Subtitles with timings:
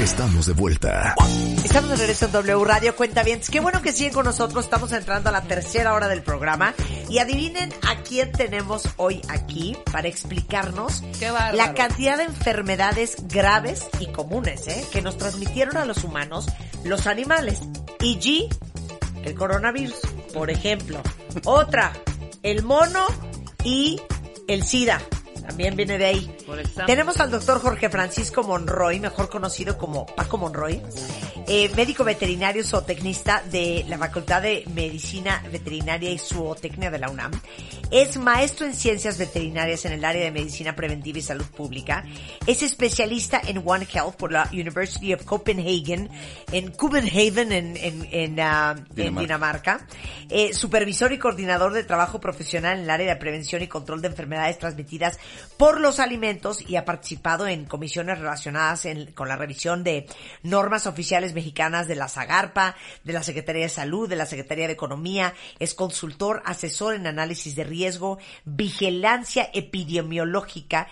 [0.00, 1.14] Estamos de vuelta.
[1.62, 3.38] Estamos de regreso en W Radio Cuenta bien.
[3.40, 4.64] Qué bueno que siguen con nosotros.
[4.64, 6.74] Estamos entrando a la tercera hora del programa.
[7.10, 11.02] Y adivinen a quién tenemos hoy aquí para explicarnos
[11.52, 14.86] la cantidad de enfermedades graves y comunes ¿eh?
[14.90, 16.46] que nos transmitieron a los humanos
[16.82, 17.60] los animales.
[17.98, 18.48] E.g.,
[19.22, 20.00] el coronavirus,
[20.32, 21.02] por ejemplo.
[21.44, 21.92] Otra,
[22.42, 23.04] el mono
[23.64, 24.00] y
[24.48, 24.98] el SIDA.
[25.46, 26.36] También viene de ahí.
[26.46, 26.58] Por.
[26.86, 30.82] Tenemos al doctor Jorge Francisco Monroy, mejor conocido como Paco Monroy,
[31.52, 37.32] eh, médico veterinario zootecnista de la Facultad de Medicina Veterinaria y Zootecnia de la UNAM.
[37.90, 42.04] Es maestro en ciencias veterinarias en el área de medicina preventiva y salud pública.
[42.46, 46.08] Es especialista en One Health por la University of Copenhagen,
[46.52, 49.84] en Copenhagen, en, en, en, ah, en Dinamarca.
[50.28, 54.06] Eh, supervisor y coordinador de trabajo profesional en el área de prevención y control de
[54.08, 55.18] enfermedades transmitidas
[55.56, 60.06] por los alimentos y ha participado en comisiones relacionadas en- con la revisión de
[60.44, 64.74] normas oficiales mexicanas de la SAGARPA, de la Secretaría de Salud, de la Secretaría de
[64.74, 70.86] Economía, es consultor, asesor en análisis de riesgo, vigilancia epidemiológica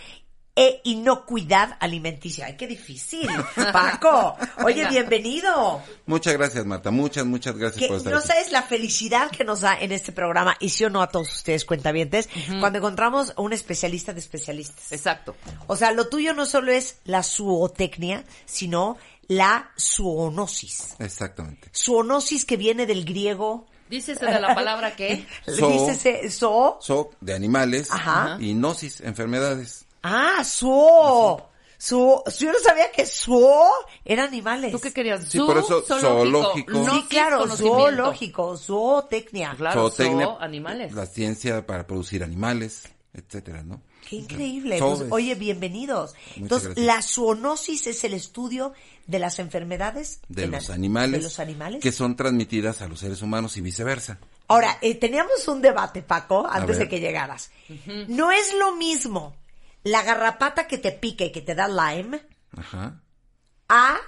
[0.56, 2.46] e inocuidad alimenticia.
[2.46, 3.28] Ay, qué difícil.
[3.72, 5.80] Paco, oye, bienvenido.
[6.06, 6.90] Muchas gracias, Marta.
[6.90, 8.26] Muchas, muchas gracias Que por estar no aquí.
[8.26, 11.32] sabes la felicidad que nos da en este programa, y sí o no a todos
[11.32, 14.90] ustedes cuentavientes, cuando encontramos a un especialista de especialistas.
[14.90, 15.36] Exacto.
[15.68, 18.96] O sea, lo tuyo no solo es la zootecnia, sino
[19.28, 20.96] la zoonosis.
[20.98, 21.70] Exactamente.
[21.74, 23.66] Zoonosis que viene del griego.
[23.88, 25.26] Dícese de la palabra que.
[25.48, 25.70] Zoo.
[25.70, 26.78] Dícese zoo.
[26.80, 28.36] So, de animales Ajá.
[28.40, 29.86] y gnosis, enfermedades.
[30.02, 31.42] Ah, zoo.
[31.80, 32.22] Zoo.
[32.38, 33.64] Yo no sabía que zoo
[34.04, 34.72] eran animales.
[34.72, 35.24] ¿Tú qué querías?
[35.28, 36.72] Sí, por eso zoológico.
[36.72, 39.54] No, Sí, claro, zoológico, zootecnia.
[39.56, 40.92] Claro, Zootecnia, zoo, animales.
[40.92, 43.80] La ciencia para producir animales, etcétera, ¿no?
[44.08, 44.78] Qué increíble.
[44.78, 46.14] Pues, es- oye, bienvenidos.
[46.36, 46.86] Entonces, gracias.
[46.86, 48.72] la zoonosis es el estudio
[49.06, 51.12] de las enfermedades De en los la- animales.
[51.20, 51.82] de los animales.
[51.82, 54.18] Que son transmitidas a los seres humanos y viceversa.
[54.48, 57.50] Ahora, eh, teníamos un debate, Paco, antes de que llegaras.
[58.08, 59.36] No es lo mismo
[59.84, 62.22] la garrapata que te pica y que te da Lyme
[62.56, 63.00] Ajá.
[63.68, 63.98] a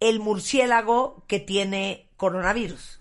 [0.00, 3.00] el murciélago que tiene coronavirus.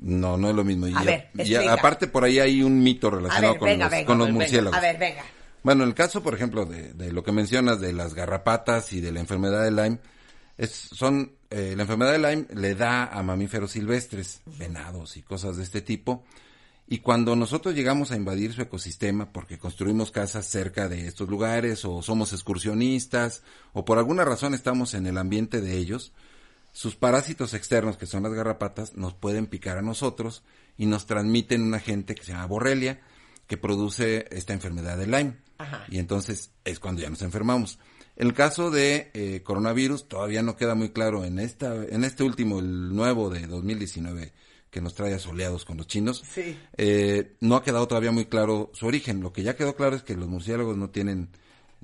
[0.00, 0.86] No, no es lo mismo.
[0.88, 3.84] Y A ya- ver, ya- aparte por ahí hay un mito relacionado ver, con venga,
[3.86, 4.06] los, venga.
[4.06, 4.76] con los murciélagos.
[4.78, 5.22] A ver, venga.
[5.62, 9.00] Bueno, en el caso, por ejemplo, de, de lo que mencionas de las garrapatas y
[9.00, 9.98] de la enfermedad de Lyme,
[10.58, 15.56] es, son, eh, la enfermedad de Lyme le da a mamíferos silvestres, venados y cosas
[15.56, 16.24] de este tipo.
[16.88, 21.84] Y cuando nosotros llegamos a invadir su ecosistema porque construimos casas cerca de estos lugares
[21.84, 23.42] o somos excursionistas
[23.72, 26.12] o por alguna razón estamos en el ambiente de ellos,
[26.72, 30.42] sus parásitos externos, que son las garrapatas, nos pueden picar a nosotros
[30.76, 33.00] y nos transmiten un agente que se llama borrelia,
[33.46, 35.36] que produce esta enfermedad de Lyme.
[35.58, 35.84] Ajá.
[35.88, 37.78] Y entonces es cuando ya nos enfermamos.
[38.16, 42.58] El caso de eh, coronavirus todavía no queda muy claro en esta, en este último,
[42.58, 44.32] el nuevo de 2019,
[44.70, 46.22] que nos trae asoleados con los chinos.
[46.32, 46.58] Sí.
[46.76, 49.20] Eh, no ha quedado todavía muy claro su origen.
[49.20, 51.28] Lo que ya quedó claro es que los murciélagos no tienen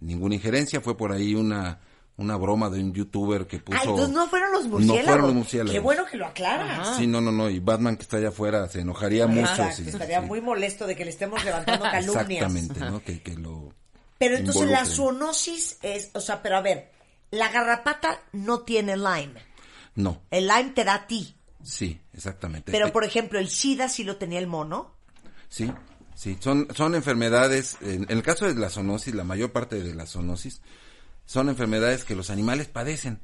[0.00, 0.80] ninguna injerencia.
[0.80, 1.80] Fue por ahí una,
[2.18, 3.78] una broma de un youtuber que puso.
[3.78, 5.04] Ah, entonces no fueron los No murciélagos.
[5.06, 5.72] fueron los murciélagos.
[5.72, 6.96] Qué bueno que lo aclaras.
[6.98, 7.48] Sí, no, no, no.
[7.48, 9.50] Y Batman que está allá afuera se enojaría mucho.
[9.50, 10.26] Exacto, sí, estaría sí.
[10.26, 12.28] muy molesto de que le estemos levantando calumnias.
[12.54, 13.02] Exactamente, ¿no?
[13.02, 13.72] Que, que lo.
[14.18, 14.96] Pero entonces la involucren.
[14.96, 16.90] zoonosis es, o sea, pero a ver,
[17.30, 19.40] la garrapata no tiene Lyme.
[19.94, 21.36] No, El Lyme te da a ti.
[21.62, 22.70] sí, exactamente.
[22.72, 24.92] Pero Eh, por ejemplo, el SIDA sí lo tenía el mono.
[25.48, 25.72] Sí,
[26.16, 29.94] sí, son, son enfermedades, en, en el caso de la zoonosis, la mayor parte de
[29.94, 30.60] la zoonosis,
[31.28, 33.20] son enfermedades que los animales padecen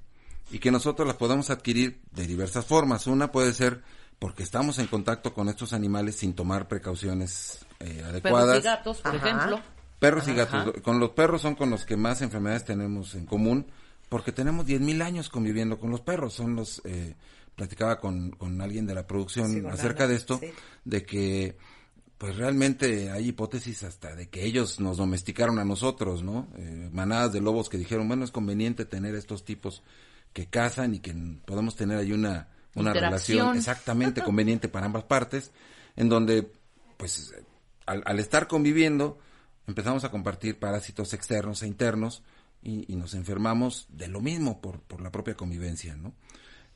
[0.50, 3.06] y que nosotros las podemos adquirir de diversas formas.
[3.06, 3.82] Una puede ser
[4.19, 8.58] porque estamos en contacto con estos animales sin tomar precauciones eh, Perros adecuadas.
[8.58, 9.26] y gatos, por Ajá.
[9.26, 9.61] ejemplo.
[9.99, 10.44] Perros y Ajá.
[10.64, 10.82] gatos.
[10.82, 13.69] Con los perros son con los que más enfermedades tenemos en común,
[14.11, 16.34] porque tenemos 10.000 años conviviendo con los perros.
[16.34, 17.14] Son los, eh,
[17.56, 20.50] platicaba con, con alguien de la producción Sí, acerca de esto, sí.
[20.84, 21.56] de que
[22.19, 26.49] pues realmente hay hipótesis hasta de que ellos nos domesticaron a nosotros, ¿no?
[26.56, 29.82] Eh, manadas de lobos que dijeron, bueno, es conveniente tener estos tipos
[30.32, 31.14] que cazan y que
[31.44, 35.50] podemos tener ahí una, una relación exactamente conveniente para ambas partes,
[35.96, 36.50] en donde,
[36.96, 37.34] pues,
[37.87, 39.19] al, al estar conviviendo,
[39.67, 42.22] empezamos a compartir parásitos externos e internos
[42.62, 46.14] y, y nos enfermamos de lo mismo por, por la propia convivencia, ¿no?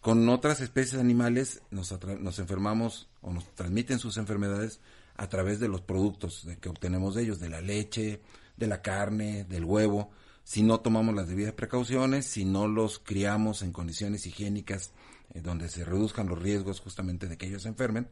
[0.01, 4.81] Con otras especies animales nos, atra- nos enfermamos o nos transmiten sus enfermedades
[5.17, 8.21] a través de los productos que obtenemos de ellos, de la leche,
[8.57, 10.11] de la carne, del huevo.
[10.45, 14.93] Si no tomamos las debidas precauciones, si no los criamos en condiciones higiénicas
[15.35, 18.09] eh, donde se reduzcan los riesgos justamente de que ellos se enfermen,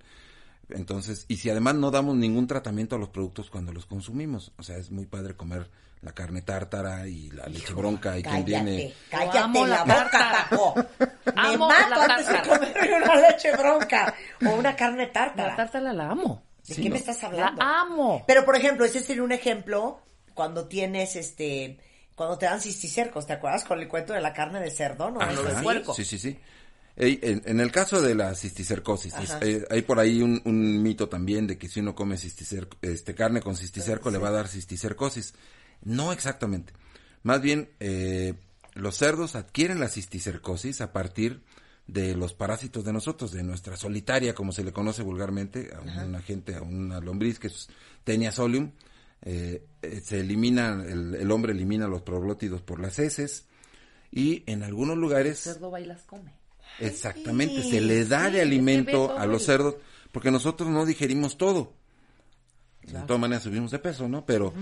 [0.69, 4.62] entonces, y si además no damos ningún tratamiento a los productos cuando los consumimos, o
[4.62, 5.70] sea, es muy padre comer
[6.02, 10.04] la carne tártara y la leche bronca y quien tiene Cállate, amo cállate la la
[10.04, 10.75] boca, taco.
[11.25, 14.14] Me Amo mato la antes de comerme una leche bronca
[14.46, 15.48] o una carne tártara.
[15.50, 16.44] La tártara la amo.
[16.66, 16.93] ¿De Sí, qué no.
[16.94, 17.62] me estás La hablando?
[17.62, 18.25] amo.
[18.26, 20.00] Pero, por ejemplo, ese sería un ejemplo
[20.34, 21.78] cuando tienes, este,
[22.14, 23.64] cuando te dan cisticercos, ¿te acuerdas?
[23.64, 25.20] Con el cuento de la carne de cerdo, ¿no?
[25.20, 25.62] Ajá, ¿Es así?
[25.64, 25.94] puerco.
[25.94, 26.38] Sí, sí, sí.
[26.98, 29.38] Ey, en, en el caso de la cisticercosis, Ajá.
[29.43, 33.40] eh, hay por ahí un, un mito también de que si uno come este, carne
[33.43, 35.34] con cisticerco le va a dar cisticercosis.
[35.82, 36.73] No exactamente.
[37.23, 38.34] Más bien, eh,
[38.75, 41.43] los cerdos adquieren la cisticercosis a partir
[41.87, 46.20] de los parásitos de nosotros, de nuestra solitaria, como se le conoce vulgarmente, a una
[46.20, 47.69] gente, a una lombriz que es
[48.05, 48.73] Tenia solium.
[49.23, 53.46] Eh, eh, se elimina, el, el hombre elimina los proglótidos por las heces
[54.12, 56.32] y en algunos El lugares cerdo va y las come.
[56.81, 59.76] Exactamente, Sí, se le da sí, de alimento a los el- cerdos,
[60.12, 61.72] porque nosotros no digerimos todo.
[62.82, 64.25] De todas maneras subimos de peso, ¿no?
[64.26, 64.52] Pero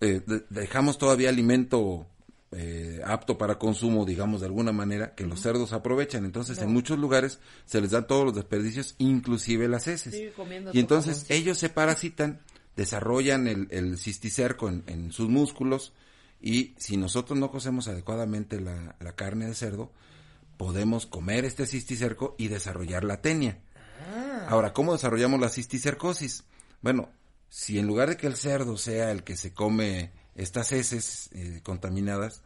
[0.00, 2.06] eh, de- dejamos todavía alimento
[2.52, 6.24] eh, apto para consumo, digamos de alguna manera, que los cerdos aprovechan.
[6.24, 10.14] Entonces, en muchos lugares se les dan todos los desperdicios, inclusive las heces.
[10.74, 12.40] Y entonces ellos se parasitan,
[12.76, 15.92] desarrollan el, el cisticerco en, en sus músculos
[16.42, 19.92] y si nosotros no cocemos adecuadamente la, la carne de cerdo,
[20.56, 23.58] podemos comer este cisticerco y desarrollar la tenia.
[24.48, 26.44] Ahora, ¿cómo desarrollamos la cisticercosis?
[26.82, 27.10] Bueno,
[27.50, 31.60] si en lugar de que el cerdo sea el que se come estas heces eh,
[31.62, 32.42] contaminadas,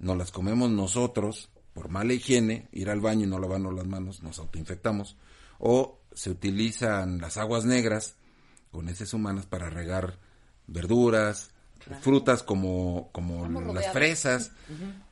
[0.00, 4.22] nos las comemos nosotros por mala higiene, ir al baño y no lavarnos las manos,
[4.22, 5.16] nos autoinfectamos,
[5.58, 8.16] o se utilizan las aguas negras
[8.72, 10.18] con heces humanas para regar
[10.66, 11.52] verduras,
[12.00, 14.50] frutas como, como las fresas,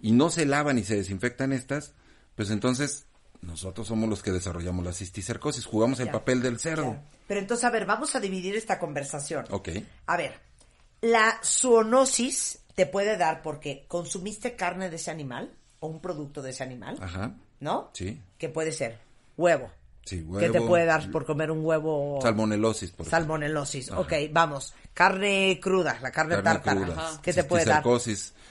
[0.00, 1.94] y no se lavan y se desinfectan estas,
[2.34, 3.06] pues entonces
[3.42, 6.92] nosotros somos los que desarrollamos la cisticercosis, jugamos el papel del cerdo.
[6.92, 7.02] Ya.
[7.26, 9.46] Pero entonces, a ver, vamos a dividir esta conversación.
[9.50, 9.70] Ok.
[10.06, 10.38] A ver,
[11.00, 16.50] la zoonosis te puede dar porque consumiste carne de ese animal o un producto de
[16.50, 17.34] ese animal, Ajá.
[17.60, 17.90] ¿no?
[17.94, 18.20] Sí.
[18.36, 18.98] Que puede ser
[19.36, 19.70] huevo.
[20.10, 20.52] Sí, ¿Qué huevo.
[20.52, 22.18] te puede dar por comer un huevo?
[22.20, 23.06] Salmonelosis, por.
[23.06, 23.92] Salmonelosis.
[23.92, 24.00] Ajá.
[24.00, 24.74] Ok, vamos.
[24.92, 27.20] Carne cruda, la carne, Carne tártara.
[27.22, 27.84] ¿Qué te puede dar?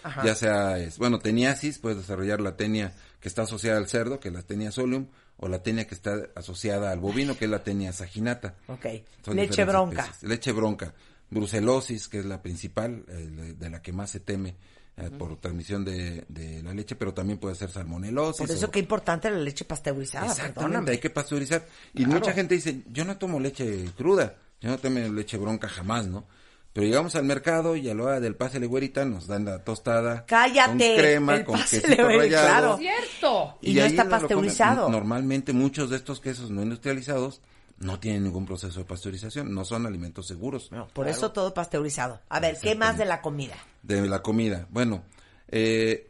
[0.02, 0.24] Ajá.
[0.24, 4.30] ya sea, es, bueno, teniasis, puedes desarrollar la tenia que está asociada al cerdo, que
[4.30, 7.62] es la tenia solium, o la tenia que está asociada al bovino, que es la
[7.62, 8.56] tenia saginata.
[8.68, 8.86] Ok.
[9.26, 10.04] Son Leche bronca.
[10.04, 10.30] especies.
[10.30, 10.94] Leche bronca.
[11.30, 14.56] Brucelosis, que es la principal, eh, de la que más se teme
[15.02, 18.46] eh, por transmisión de, de la leche, pero también puede ser salmonelosis.
[18.46, 20.26] Por eso o- qué importante la leche pasteurizada.
[20.28, 20.92] Exactamente, perdóname.
[20.92, 21.66] hay que pasteurizar.
[21.94, 22.20] Y Claro.
[22.20, 26.26] mucha gente dice, yo no tomo leche cruda, yo no tomo leche bronca jamás, ¿no?
[26.72, 30.24] Pero llegamos al mercado y a la hora del pásele güerita nos dan la tostada
[30.28, 32.78] Cállate, con crema, el con quesito güerita, rallado.
[32.78, 32.78] claro.
[32.78, 33.58] ¡Cierto!
[33.62, 34.90] Y no ahí está pasteurizado.
[34.90, 37.42] Normalmente muchos de estos quesos no industrializados
[37.80, 40.72] no tienen ningún proceso de pasteurización, no son alimentos seguros.
[40.72, 42.20] No, por eso todo pasteurizado.
[42.30, 43.56] A ver, ¿qué más de la comida?
[43.84, 45.04] De la comida, bueno,
[45.48, 46.08] eh,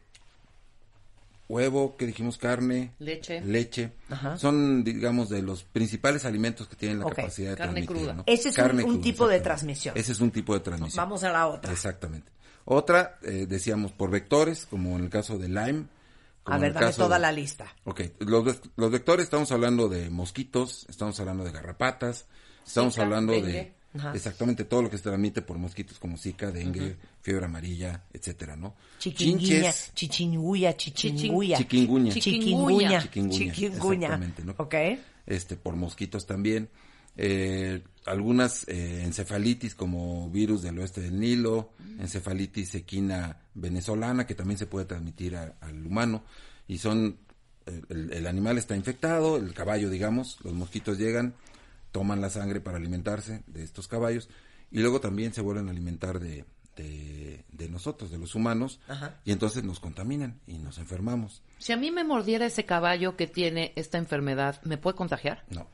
[1.48, 3.42] huevo, que dijimos carne, Leche.
[3.42, 4.38] leche, Ajá.
[4.38, 7.98] son, digamos, de los principales alimentos que tienen la capacidad de Carne transmitir.
[7.98, 8.14] cruda.
[8.14, 8.24] ¿no?
[8.28, 9.98] Ese es un- tipo de transmisión.
[9.98, 11.04] Ese es un tipo de transmisión.
[11.04, 11.72] Vamos a la otra.
[11.72, 12.32] Exactamente.
[12.66, 15.86] Otra, eh, decíamos, por vectores, como en el caso de Lyme.
[16.44, 17.74] Como A ver, dame toda de- la lista.
[17.86, 22.26] Ok, los, los vectores estamos hablando de mosquitos, estamos hablando de garrapatas,
[22.66, 23.52] estamos Zika, hablando dengue.
[23.52, 24.12] de Ajá.
[24.14, 28.76] exactamente todo lo que se transmite por mosquitos como Zika, dengue, fiebre amarilla, etcétera, ¿no?
[29.00, 31.58] Chiquinguña, chichinguya, chichinguya.
[31.58, 33.02] chiquinguña, Chiquinguña.
[33.02, 34.08] chiquinguña, Chiquinguña.
[34.08, 34.54] exactamente, ¿no?
[34.58, 34.76] Ok.
[35.26, 36.70] este por mosquitos también
[37.18, 44.58] eh, algunas eh, encefalitis como virus del oeste del Nilo encefalitis equina venezolana que también
[44.58, 46.24] se puede transmitir a- al humano
[46.68, 47.18] y son
[47.66, 51.34] el- el, el animal está infectado el caballo digamos los mosquitos llegan
[51.92, 54.30] toman la sangre para alimentarse de estos caballos
[54.72, 59.20] y luego también se vuelven a alimentar de de, de nosotros, de los humanos, Ajá.
[59.26, 61.42] y entonces nos contaminan y nos enfermamos.
[61.58, 65.44] Si a mí me mordiera ese caballo que tiene esta enfermedad, ¿me puede contagiar?
[65.50, 65.68] No.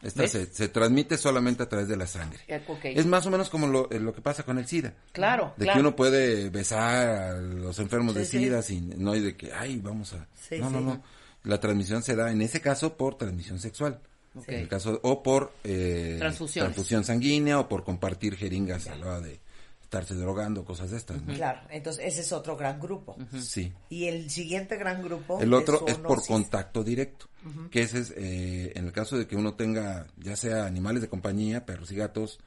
[0.00, 2.38] Esta se, se transmite solamente a través de la sangre.
[2.46, 2.84] Eh, ok.
[2.84, 4.94] Es más o menos como lo, eh, lo que pasa con el SIDA.
[5.12, 5.76] Claro, De claro.
[5.76, 8.44] que uno puede besar a los enfermos de Sí, sí.
[8.44, 10.28] SIDA sin, no hay de que, ay, vamos a...
[10.48, 11.02] Sí, no, no, no.
[11.44, 14.00] La transmisión se da en ese caso por transmisión sexual.
[14.46, 19.20] En el caso, o por eh, transfusión sanguínea o por compartir jeringas a la hora
[19.20, 19.40] de
[19.88, 21.22] estarse drogando, cosas de estas.
[21.22, 21.32] ¿no?
[21.32, 23.16] Claro, entonces ese es otro gran grupo.
[23.40, 23.72] Sí.
[23.88, 25.40] Y el siguiente gran grupo.
[25.40, 27.26] El otro es por contacto directo,
[27.70, 31.08] que ese es eh, en el caso de que uno tenga ya sea animales de
[31.08, 32.38] compañía, perros y gatos,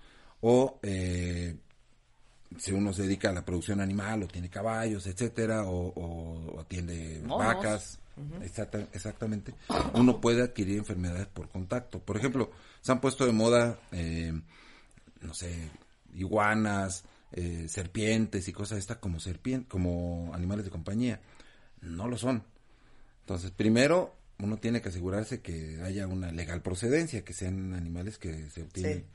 [0.41, 1.55] o eh,
[2.60, 6.60] si uno se dedica a la producción animal o tiene caballos, etcétera, o, o- o
[6.60, 7.48] atiende Monos.
[7.48, 8.00] vacas,
[8.43, 9.55] exacta- exactamente,
[9.95, 11.98] uno puede adquirir enfermedades por contacto.
[11.98, 14.31] Por ejemplo, se han puesto de moda, eh,
[15.21, 15.69] no sé,
[16.13, 21.21] iguanas, eh, serpientes y cosas estas como serpien como animales de compañía.
[21.81, 22.43] No lo son.
[23.21, 28.50] Entonces, primero, uno tiene que asegurarse que haya una legal procedencia, que sean animales que
[28.50, 29.05] se obtienen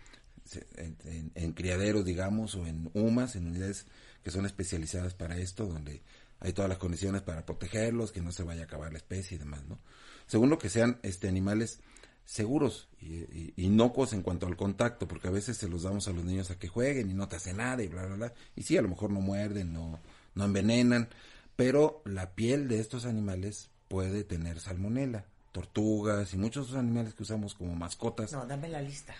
[0.44, 3.86] se- en, en- en criaderos, digamos, o en UMAS, en unidades
[4.22, 6.02] que son especializadas para esto, donde
[6.40, 9.38] hay todas las condiciones para protegerlos, que no se vaya a acabar la especie y
[9.38, 9.78] demás, ¿no?
[10.26, 11.80] Segundo, que sean este animales
[12.26, 16.12] seguros y, y- inocuos en cuanto al contacto, porque a veces se los damos a
[16.12, 18.34] los niños a que jueguen y no te hace nada y bla, bla, bla.
[18.54, 20.00] Y sí, a lo mejor no muerden, no,
[20.34, 21.08] no envenenan,
[21.54, 27.22] pero la piel de estos animales puede tener salmonela, tortugas y muchos otros animales que
[27.22, 28.32] usamos como mascotas.
[28.32, 29.14] No, dame la lista.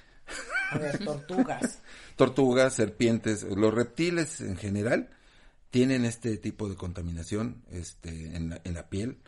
[0.73, 1.79] A ver, tortugas.
[2.17, 5.11] Tortugas, serpientes, los reptiles en general
[5.71, 9.19] tienen este tipo de contaminación este, en, la, en la piel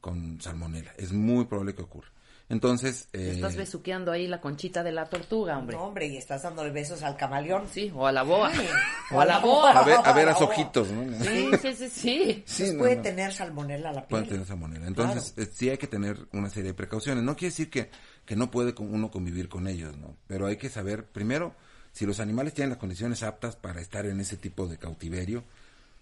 [0.00, 0.92] con salmonela.
[0.98, 2.08] Es muy probable que ocurra.
[2.50, 5.76] Entonces, eh, Estás besuqueando ahí la conchita de la tortuga, hombre.
[5.76, 7.66] No, hombre, y estás dándole besos al camaleón.
[7.72, 8.52] Sí, o a la boa.
[8.52, 8.66] Sí.
[9.12, 9.70] O a la boa.
[9.72, 10.38] a ver, a ver a No.
[10.40, 11.24] ojitos, ¿no?
[11.24, 12.42] Sí, sí, sí, sí.
[12.46, 13.02] Sí, no, puede no.
[13.02, 14.08] tener salmonela la piel.
[14.10, 14.86] Pueden tener salmonela.
[14.86, 17.24] Entonces, eh, sí hay que tener una serie de precauciones.
[17.24, 17.90] No quiere decir que,
[18.26, 20.14] que no puede con- uno convivir con ellos, ¿no?
[20.26, 21.54] Pero hay que saber, primero,
[21.92, 25.44] si los animales tienen las condiciones aptas para estar en ese tipo de cautiverio,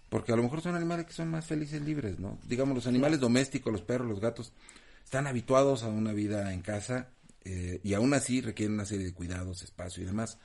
[0.09, 2.37] porque a lo mejor son animales que son más felices libres, ¿no?
[2.47, 4.51] Digamos, los animales domésticos, los perros, los gatos,
[5.03, 7.09] están habituados a una vida en casa
[7.45, 10.37] eh, y aún así requieren una serie de cuidados, espacio y demás.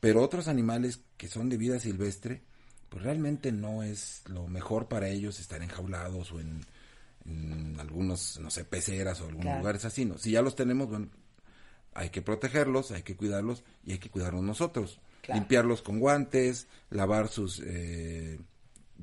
[0.00, 2.42] Pero otros animales que son de vida silvestre,
[2.88, 6.64] pues realmente no es lo mejor para ellos estar enjaulados o en,
[7.26, 9.58] en algunos, no sé, peceras o algunos Claro.
[9.60, 10.16] lugares así, ¿no?
[10.18, 11.08] Si ya los tenemos, bueno,
[11.94, 15.00] hay que protegerlos, hay que cuidarlos y hay que cuidarnos nosotros.
[15.22, 15.40] Claro.
[15.40, 18.38] Limpiarlos con guantes, lavar sus, eh,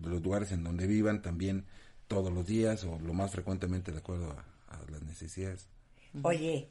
[0.01, 1.65] los lugares en donde vivan también
[2.07, 5.67] todos los días o lo más frecuentemente de acuerdo a, a las necesidades.
[6.23, 6.69] Oye,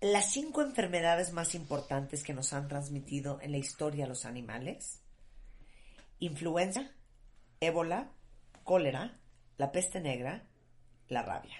[0.00, 5.00] las cinco enfermedades más importantes que nos han transmitido en la historia los animales:
[6.18, 6.90] influenza,
[7.60, 8.10] ébola,
[8.64, 9.18] cólera,
[9.58, 10.44] la peste negra,
[11.08, 11.56] la rabia.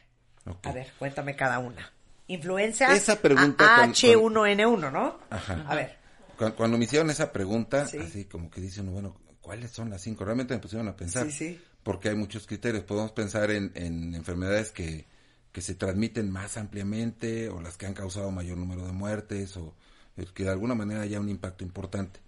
[0.62, 1.93] A ver, cuéntame cada una.
[2.29, 5.19] Influenza, Esa pregunta A- con- H1N1, ¿no?
[5.31, 5.64] Ajá.
[5.69, 5.99] A ver,
[6.38, 7.99] Cu- Cuando me hicieron esa pregunta, Sí.
[7.99, 10.25] así como que dicen, bueno, ¿cuáles son las cinco?
[10.25, 11.26] Realmente me pusieron a pensar.
[11.26, 11.61] Sí, sí.
[11.83, 12.85] Porque hay muchos criterios.
[12.85, 15.07] Podemos pensar en, en enfermedades que,
[15.53, 19.75] que se transmiten más ampliamente o las que han causado mayor número de muertes o
[20.17, 22.21] eh, que de alguna manera haya un impacto importante.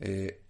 [0.00, 0.40] Eh,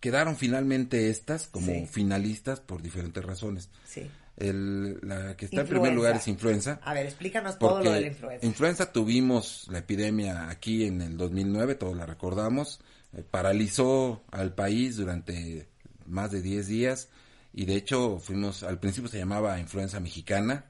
[0.00, 1.86] quedaron finalmente estas como Sí.
[1.90, 3.68] finalistas por diferentes razones.
[3.84, 4.10] sí.
[4.36, 6.80] El, la que está en primer lugar es influenza.
[6.82, 8.46] A ver, explícanos todo lo de la influenza.
[8.46, 12.80] influenza tuvimos la epidemia aquí en el 2009, todos la recordamos,
[13.12, 15.68] eh, paralizó al país durante
[16.06, 17.08] más de 10 días
[17.52, 20.64] y de hecho fuimos, al principio se llamaba influenza mexicana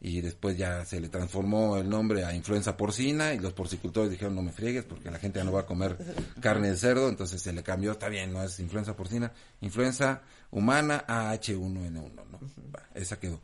[0.00, 4.34] y después ya se le transformó el nombre a influenza porcina y los porcicultores dijeron
[4.34, 5.96] no me friegues porque la gente ya no va a comer
[6.40, 11.04] carne de cerdo, entonces se le cambió, está bien, no es influenza porcina, influenza humana
[11.06, 12.40] AH1N1, ¿no?
[12.74, 13.40] Va, esa quedó.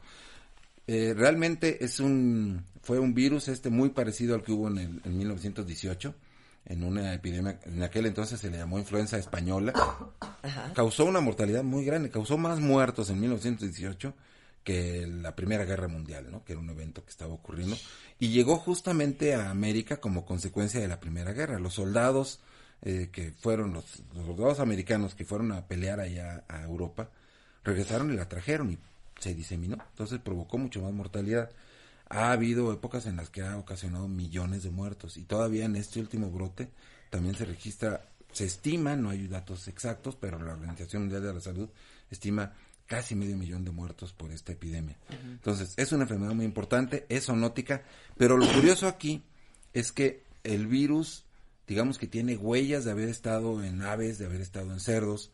[0.86, 5.00] Eh, realmente es un fue un virus este muy parecido al que hubo en, el,
[5.04, 6.14] en 1918
[6.66, 9.72] en una epidemia en aquel entonces se le llamó influenza española
[10.74, 14.14] causó una mortalidad muy grande causó más muertos en 1918
[14.64, 16.42] que la Primera Guerra Mundial, ¿no?
[16.42, 17.76] Que era un evento que estaba ocurriendo
[18.18, 21.58] y llegó justamente a América como consecuencia de la Primera Guerra.
[21.58, 22.40] Los soldados
[22.82, 27.10] eh, que fueron los, los soldados americanos que fueron a pelear allá a Europa
[27.62, 28.78] regresaron y la trajeron y
[29.20, 29.76] se diseminó.
[29.90, 31.50] Entonces provocó mucho más mortalidad.
[32.14, 35.98] Ha habido épocas en las que ha ocasionado millones de muertos y todavía en este
[35.98, 36.70] último brote
[37.10, 41.40] también se registra, se estima, no hay datos exactos, pero la Organización Mundial de la
[41.40, 41.68] Salud
[42.10, 42.52] estima
[42.86, 44.96] casi medio millón de muertos por esta epidemia.
[45.10, 47.82] Entonces, es una enfermedad muy importante, es zoonótica,
[48.16, 49.24] pero lo curioso aquí
[49.72, 51.24] es que el virus,
[51.66, 55.32] digamos que tiene huellas de haber estado en aves, de haber estado en cerdos,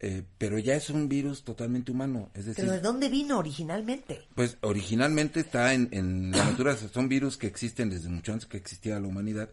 [0.00, 4.22] eh, pero ya es un virus totalmente humano, es decir, ¿Pero de dónde vino originalmente?
[4.34, 8.56] pues originalmente está en, en la naturaleza, son virus que existen desde mucho antes que
[8.56, 9.50] existía la humanidad,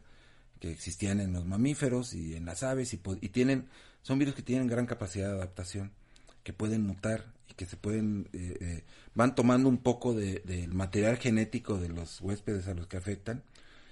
[0.59, 2.97] que existían en los mamíferos y en las aves y,
[3.29, 3.67] tienen,
[4.01, 5.91] son virus que tienen gran capacidad de adaptación,
[6.43, 8.83] que pueden mutar y que se pueden, eh, eh,
[9.15, 13.43] van tomando un poco de- del material genético de los huéspedes a los que afectan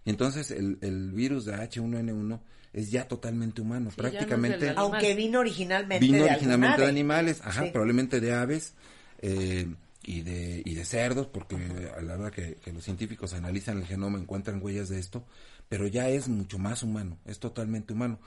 [0.05, 2.39] Y entonces el, el virus de H1N1
[2.75, 4.74] es ya totalmente humano, Sí, no prácticamente.
[4.75, 7.70] Aunque vino originalmente vino de originalmente de animales, ajá, Sí.
[7.72, 8.74] probablemente de aves
[9.22, 9.65] eh,
[10.03, 11.55] y de y de cerdos, porque
[11.98, 15.25] a la hora que, que los científicos analizan el genoma encuentran huellas de esto,
[15.70, 18.20] pero ya es mucho más humano, es totalmente humano.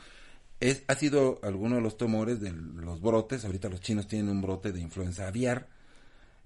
[0.60, 4.40] Es, ha sido alguno de los tumores de los brotes, ahorita los chinos tienen un
[4.42, 5.68] brote de influenza aviar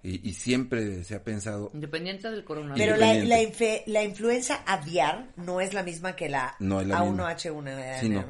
[0.02, 2.78] y, y siempre se ha pensado, Independiente del coronavirus.
[2.78, 6.86] Pero la, la, infe- la influenza aviar no es la misma que la No es
[6.88, 7.32] la misma.
[7.34, 8.00] A1H1N1.
[8.00, 8.24] Sí, no.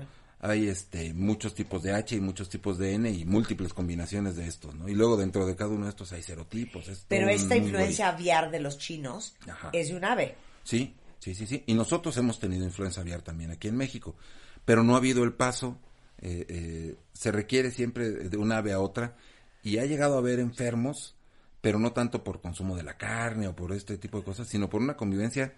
[0.44, 4.48] Hay este muchos tipos de H y muchos tipos de N y múltiples combinaciones de
[4.48, 4.88] estos, ¿no?
[4.88, 6.88] Y luego dentro de cada uno de estos hay serotipos.
[6.88, 9.70] es Pero esta influencia aviar de los chinos Ajá.
[9.72, 10.34] es de un ave.
[10.64, 11.62] Sí, sí, sí, sí.
[11.66, 14.16] Y nosotros hemos tenido influenza aviar también aquí en México,
[14.64, 15.78] pero no ha habido el paso.
[16.20, 19.16] eh, eh, se requiere siempre de una ave a otra
[19.62, 21.14] y ha llegado a haber enfermos,
[21.62, 24.68] pero no tanto por consumo de la carne o por este tipo de cosas, sino
[24.68, 25.54] por una convivencia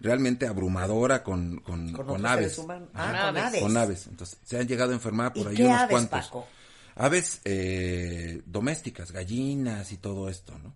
[0.00, 2.58] realmente abrumadora con, con, Con con otros aves.
[2.58, 2.80] Ajá.
[2.94, 3.44] Ah, con aves.
[3.44, 3.60] aves.
[3.62, 4.06] Con aves.
[4.08, 6.24] Entonces, se han llegado a enfermar por ¿Y ahí qué unos aves, cuantos.
[6.26, 6.48] Paco?
[6.96, 10.74] Aves eh, domésticas, gallinas y todo esto, ¿no?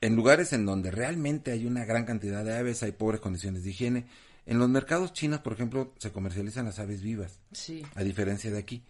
[0.00, 3.70] En lugares en donde realmente hay una gran cantidad de aves, hay pobres condiciones de
[3.70, 4.06] higiene.
[4.44, 7.84] En los mercados chinos, por ejemplo, se comercializan las aves vivas, Sí.
[7.94, 8.84] a diferencia de aquí,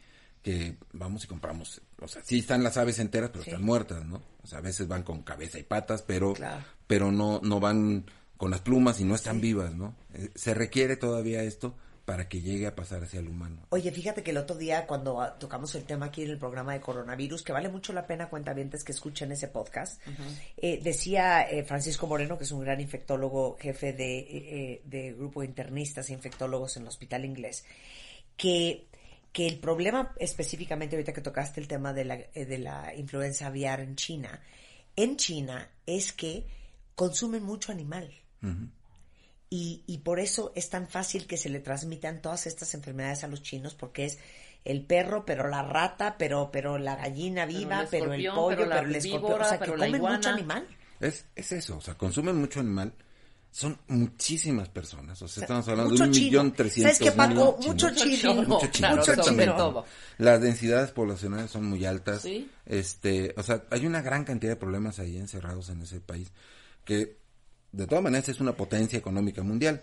[0.46, 3.50] que vamos y compramos, o sea, sí están las aves enteras, pero Sí.
[3.50, 4.22] están muertas, ¿no?
[4.44, 6.62] O sea, a veces van con cabeza y patas, pero, Claro.
[6.86, 9.96] pero no, no van con las plumas y no están vivas, ¿no?
[10.14, 11.74] Eh, se requiere todavía esto
[12.04, 13.66] para que llegue a pasar hacia el humano.
[13.70, 16.74] Oye, fíjate que el otro día cuando ah, tocamos el tema aquí en el programa
[16.74, 20.00] de coronavirus, que vale mucho la pena cuentavientes que escuchen ese podcast,
[20.58, 25.46] eh, decía eh, Francisco Moreno, que es un gran infectólogo, jefe de, de grupo de
[25.48, 27.64] internistas e infectólogos en el hospital inglés,
[28.36, 28.86] que,
[29.36, 33.48] que el problema específicamente ahorita que tocaste el tema de la, eh, de la influenza
[33.48, 34.40] aviar en China,
[34.96, 36.46] en China es que
[36.94, 38.10] consumen mucho animal.
[39.50, 43.28] Y, y por eso es tan fácil que se le transmitan todas estas enfermedades a
[43.28, 44.18] los chinos, porque es
[44.64, 48.70] el perro, pero la rata, pero, pero la gallina viva, el pero el, pollo, pero
[48.70, 49.42] pero, la el escorpión.
[49.42, 50.66] O sea, que comen mucho animal.
[50.98, 52.94] Es, es eso, o sea, consumen mucho animal.
[53.56, 56.26] Son muchísimas personas, o sea, estamos hablando mucho de un chino.
[56.26, 57.56] millón trescientos ¿Sabes qué, Paco?
[57.58, 58.34] mil Mucho chino.
[58.34, 59.54] Mucho chino, Claro, sobre exactamente.
[59.56, 59.84] todo.
[60.18, 62.20] Las densidades poblacionales son muy altas.
[62.20, 62.50] Sí.
[62.66, 66.32] Este, o sea, hay una gran cantidad de problemas ahí encerrados en ese país
[66.84, 67.16] que
[67.72, 69.80] de todas maneras es una potencia económica mundial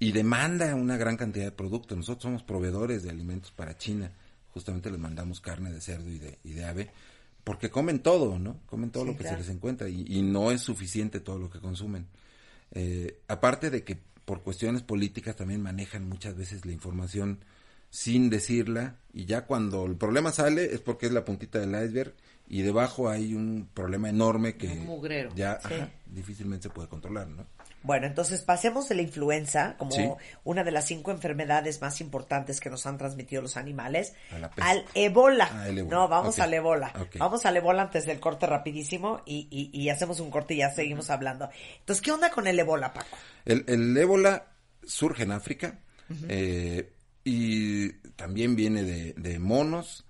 [0.00, 1.96] y demanda una gran cantidad de productos.
[1.96, 4.10] Nosotros somos proveedores de alimentos para China.
[4.52, 6.90] Justamente les mandamos carne de cerdo y de, y de ave
[7.44, 8.58] porque comen todo, ¿no?
[8.66, 9.36] Comen todo Sí, lo que claro.
[9.36, 12.08] se les encuentra y, y no es suficiente todo lo que consumen.
[12.72, 17.40] Eh, aparte de que por cuestiones políticas también manejan muchas veces la información
[17.90, 22.14] sin decirla y ya cuando el problema sale es porque es la puntita del iceberg
[22.48, 25.34] y debajo hay un problema enorme que Un mugrero.
[25.34, 25.74] ya Sí.
[25.74, 27.44] ajá, difícilmente se puede controlar, ¿no?
[27.82, 30.06] Bueno, entonces pasemos de la influenza como Sí.
[30.44, 34.14] una de las cinco enfermedades más importantes que nos han transmitido los animales
[34.60, 35.48] al ébola.
[35.50, 35.68] Ah.
[35.70, 36.92] No, vamos al ébola.
[37.00, 37.16] Ok.
[37.18, 40.70] Vamos al ébola antes del corte rapidísimo y, y, y hacemos un corte y ya
[40.70, 41.48] seguimos hablando.
[41.78, 43.16] Entonces, ¿qué onda con el ébola, Paco?
[43.46, 44.46] El, el ébola
[44.84, 45.78] surge en África
[46.28, 46.92] eh,
[47.24, 50.04] y también viene de, de monos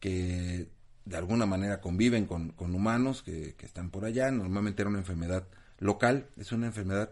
[0.00, 0.68] que
[1.06, 4.30] de alguna manera conviven con, con humanos que, que están por allá.
[4.30, 5.46] Normalmente era una enfermedad
[5.84, 7.10] local, es una enfermedad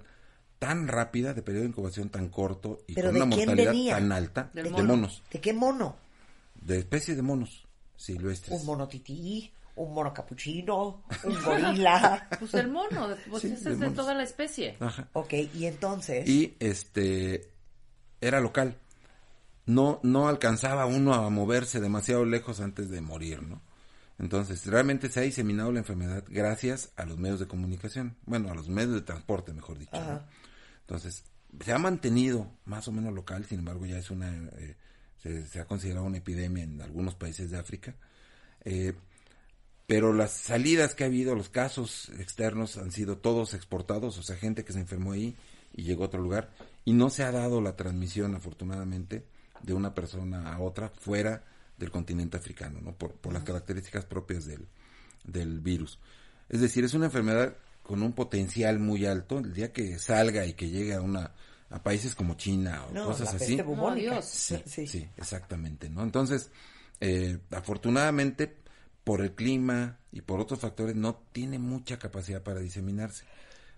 [0.58, 3.94] tan rápida, de periodo de incubación tan corto y ¿Pero con de una mortalidad venía?
[3.96, 4.84] tan alta de mono.
[4.84, 5.96] monos, ¿De qué mono?
[6.54, 8.58] de especies de monos silvestres.
[8.60, 12.28] Un mono tití, un mono capuchino, un gorila.
[12.38, 13.94] Pues el mono, pues Sí, ese de es de monos.
[13.94, 14.76] toda la especie.
[14.80, 15.08] Ajá.
[15.12, 16.28] ok, y entonces...
[16.28, 17.50] y este
[18.20, 18.78] era local.
[19.66, 23.60] No, no alcanzaba uno a moverse demasiado lejos antes de morir, ¿no?
[24.22, 28.54] Entonces, realmente se ha diseminado la enfermedad gracias a los medios de comunicación, bueno, a
[28.54, 30.00] los medios de transporte, mejor dicho.
[30.00, 30.22] ¿no?
[30.82, 31.24] Entonces,
[31.60, 34.76] se ha mantenido más o menos local, sin embargo, ya es una, eh,
[35.20, 37.96] se, se ha considerado una epidemia en algunos países de África.
[38.64, 38.94] Eh,
[39.88, 44.36] pero las salidas que ha habido, los casos externos han sido todos exportados, o sea,
[44.36, 45.36] gente que se enfermó ahí
[45.74, 46.52] y llegó a otro lugar,
[46.84, 49.26] y no se ha dado la transmisión, afortunadamente,
[49.62, 51.42] de una persona a otra fuera
[51.78, 52.92] del continente africano, ¿no?
[52.94, 54.66] Por, por las características propias del,
[55.24, 55.98] del virus.
[56.48, 60.52] Es decir, es una enfermedad con un potencial muy alto, el día que salga y
[60.54, 61.32] que llegue a una
[61.70, 63.46] a países como China o No, cosas la así.
[63.56, 64.08] peste bubónica.
[64.08, 64.26] No, Dios.
[64.26, 66.02] Sí, sí, exactamente, ¿no?
[66.02, 66.50] Entonces,
[67.00, 68.54] eh, afortunadamente,
[69.04, 73.24] por el clima y por otros factores, no tiene mucha capacidad para diseminarse.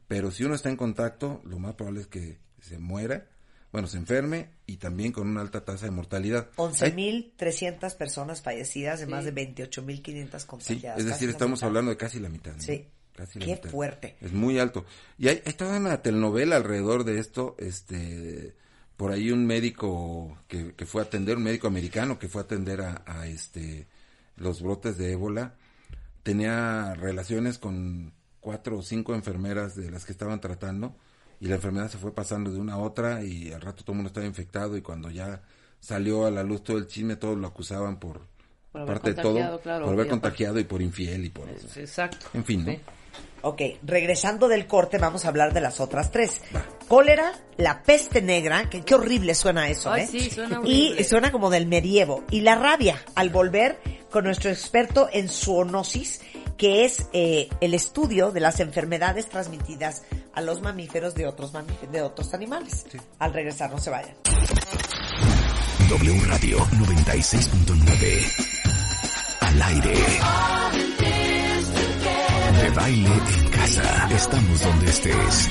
[0.09, 3.27] Pero si uno está en contacto, lo más probable es que se muera,
[3.75, 6.49] bueno, se enferme y también con una alta tasa de mortalidad.
[6.57, 9.11] Hay- 11.300 personas fallecidas de Sí.
[9.11, 10.99] más de 28.500 Sí, contagiadas.
[11.01, 12.53] es casi decir, estamos hablando de casi la mitad.
[12.55, 12.63] ¿no?
[12.63, 12.87] Sí.
[13.17, 13.71] Casi la Qué mitad.
[13.71, 14.17] fuerte.
[14.21, 14.85] Es muy alto.
[15.19, 18.55] Y hay, hay toda una telenovela alrededor de esto, este,
[18.97, 22.45] por ahí un médico que, que fue a atender, un médico americano que fue a
[22.45, 23.89] atender a, a, este,
[24.37, 25.57] los brotes de ébola,
[26.23, 30.97] tenía relaciones con cuatro o cinco enfermeras de las que estaban tratando
[31.45, 33.97] y la enfermedad se fue pasando de una a otra y al rato todo el
[33.97, 35.43] mundo estaba infectado y cuando ya
[35.79, 38.23] salió a la luz todo el chisme, todos lo acusaban por,
[38.73, 41.47] parte de todo, contagiado, claro, por haber y contagiado y por infiel y por...
[41.51, 42.27] Es- Exacto.
[42.33, 42.73] En fin, ¿no?
[42.73, 42.81] Sí.
[43.43, 46.41] Ok, regresando del corte, vamos a hablar de las otras tres.
[46.89, 50.09] Cólera, la peste negra, que qué horrible suena eso, Ay, ¿eh?
[50.11, 51.05] sí, suena Y horrible.
[51.05, 52.25] suena como del medievo.
[52.31, 53.79] Y la rabia, al volver
[54.15, 56.21] con nuestro experto en zoonosis,
[56.57, 61.91] que es eh, el estudio de las enfermedades transmitidas a los mamíferos de otros mamíferos,
[61.91, 62.87] de otros animales.
[63.19, 64.15] Al regresar, no se vayan.
[65.89, 69.41] W Radio 96.9.
[69.41, 69.95] Al aire.
[72.63, 74.09] De baile en casa.
[74.15, 75.51] Estamos donde estés.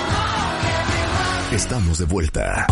[1.51, 2.65] Estamos de vuelta.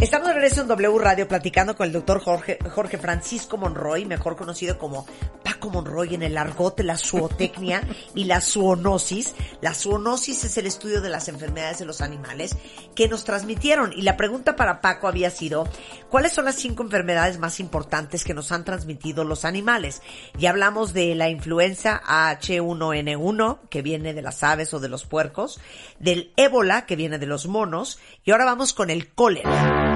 [0.00, 4.36] Estamos de regreso en W Radio platicando con el doctor Jorge, Jorge Francisco Monroy, mejor
[4.36, 5.04] conocido como
[5.42, 7.82] Paco Monroy en el argot de la zootecnia
[8.14, 9.34] y la zoonosis.
[9.60, 12.56] La zoonosis es el estudio de las enfermedades de los animales
[12.94, 13.92] que nos transmitieron.
[13.92, 15.68] Y la pregunta para Paco había sido,
[16.08, 20.00] ¿cuáles son las cinco enfermedades más importantes que nos han transmitido los animales?
[20.38, 25.60] Ya hablamos de la influenza H1N1, que viene de las aves o de los puercos,
[25.98, 29.87] del ébola, que viene de los monos, y ahora vamos con el cólera.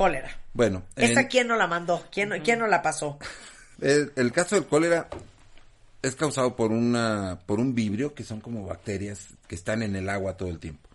[0.00, 0.30] Cólera.
[0.54, 2.02] Bueno, ¿Esta en- quién no la mandó?
[2.10, 3.18] ¿Quién, ¿quién no la pasó?
[3.82, 5.10] El, el caso del cólera
[6.00, 10.08] es causado por una por un vibrio que son como bacterias que están en el
[10.08, 10.88] agua todo el tiempo.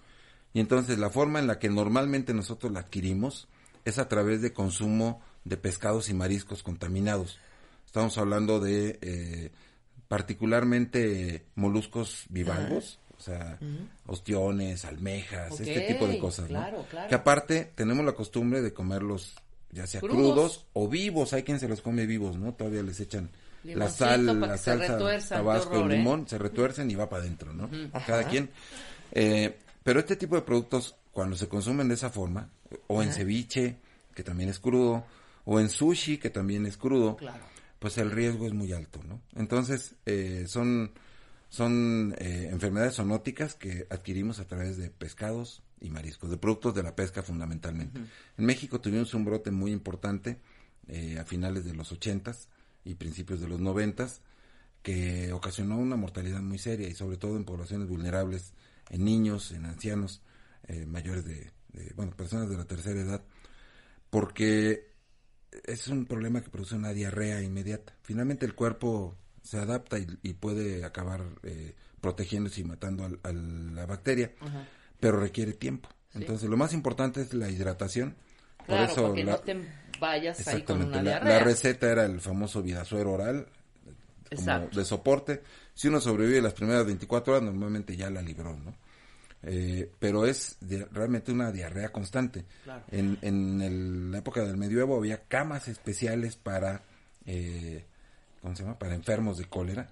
[0.55, 3.47] Y entonces la forma en la que normalmente nosotros la adquirimos
[3.83, 7.37] es a través de consumo de pescados y mariscos contaminados.
[7.85, 9.51] Estamos hablando de eh,
[10.07, 13.57] particularmente moluscos bivalvos, o sea,
[14.07, 16.59] ostiones, almejas, este tipo de cosas, ¿no?
[16.59, 17.09] claro, claro.
[17.09, 19.35] Que aparte tenemos la costumbre de comerlos
[19.71, 20.15] ya sea Crudos.
[20.33, 22.53] crudos, o vivos, hay quien se los come vivos, ¿no?
[22.53, 23.29] Todavía les echan
[23.63, 24.97] la sal, la salsa,
[25.27, 25.97] tabasco y ¿eh?
[25.97, 27.69] limón, se retuercen y va para adentro, ¿no?
[28.07, 28.49] Cada quien.
[29.11, 32.49] Eh, pero este tipo de productos, cuando se consumen de esa forma,
[32.87, 33.75] o en ceviche,
[34.13, 35.05] que también es crudo,
[35.43, 37.43] o en sushi, que también es crudo, Claro.
[37.79, 39.21] pues el riesgo es muy alto, ¿no?
[39.35, 40.91] Entonces, eh, son,
[41.55, 46.83] son eh, enfermedades zoonóticas que adquirimos a través de pescados y mariscos, de productos de
[46.83, 48.01] la pesca fundamentalmente.
[48.37, 50.41] En México tuvimos un brote muy importante
[50.89, 52.49] eh, a finales de los ochentas
[52.83, 54.21] y principios de los noventas
[54.83, 58.53] que ocasionó una mortalidad muy seria y sobre todo en poblaciones vulnerables,
[58.89, 60.21] en niños, en ancianos,
[60.67, 63.23] eh, mayores de, de, bueno, personas de la tercera edad,
[64.09, 64.91] porque
[65.63, 67.95] es un problema que produce una diarrea inmediata.
[68.01, 73.31] Finalmente el cuerpo se adapta y, y puede acabar eh, protegiéndose y matando al- a
[73.31, 74.31] la bacteria,
[74.99, 75.87] pero requiere tiempo.
[76.13, 78.15] Entonces lo más importante es la hidratación.
[78.65, 79.65] Claro, Por eso para que la- no te
[79.99, 81.37] vayas ahí con una La, diarrea.
[81.39, 83.47] la receta era el famoso Vidasuero oral,
[84.35, 85.41] como de soporte.
[85.73, 88.75] Si uno sobrevive las primeras 24 horas, normalmente ya la libró, ¿no?
[89.43, 92.45] Eh, pero es de- realmente una diarrea constante.
[92.63, 92.83] Claro.
[92.89, 96.81] En, en el- la época del medioevo había camas especiales para,
[97.27, 97.85] eh,
[98.45, 98.77] ¿cómo se llama?
[98.77, 99.89] Para enfermos de cólera,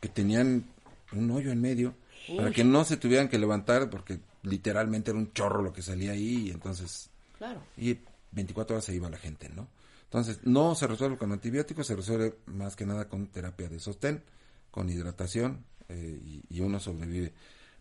[0.00, 0.64] que tenían
[1.12, 1.94] un hoyo en medio,
[2.34, 6.12] para que no se tuvieran que levantar, porque literalmente era un chorro lo que salía
[6.12, 7.60] ahí, y entonces Claro.
[7.76, 7.98] y
[8.32, 9.68] 24 horas se iba la gente, ¿no?
[10.04, 14.22] Entonces, no se resuelve con antibióticos, se resuelve más que nada con terapia de sostén,
[14.70, 17.34] con hidratación, eh, y, y uno sobrevive.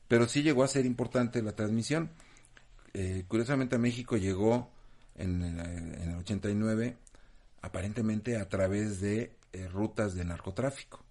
[0.09, 2.09] Pero sí llegó a ser importante la transmisión.
[2.93, 4.69] Eh, curiosamente a México llegó
[5.15, 5.59] en, el-
[6.01, 6.97] en el 89,
[7.63, 11.04] aparentemente a través de eh, rutas de narcotráfico.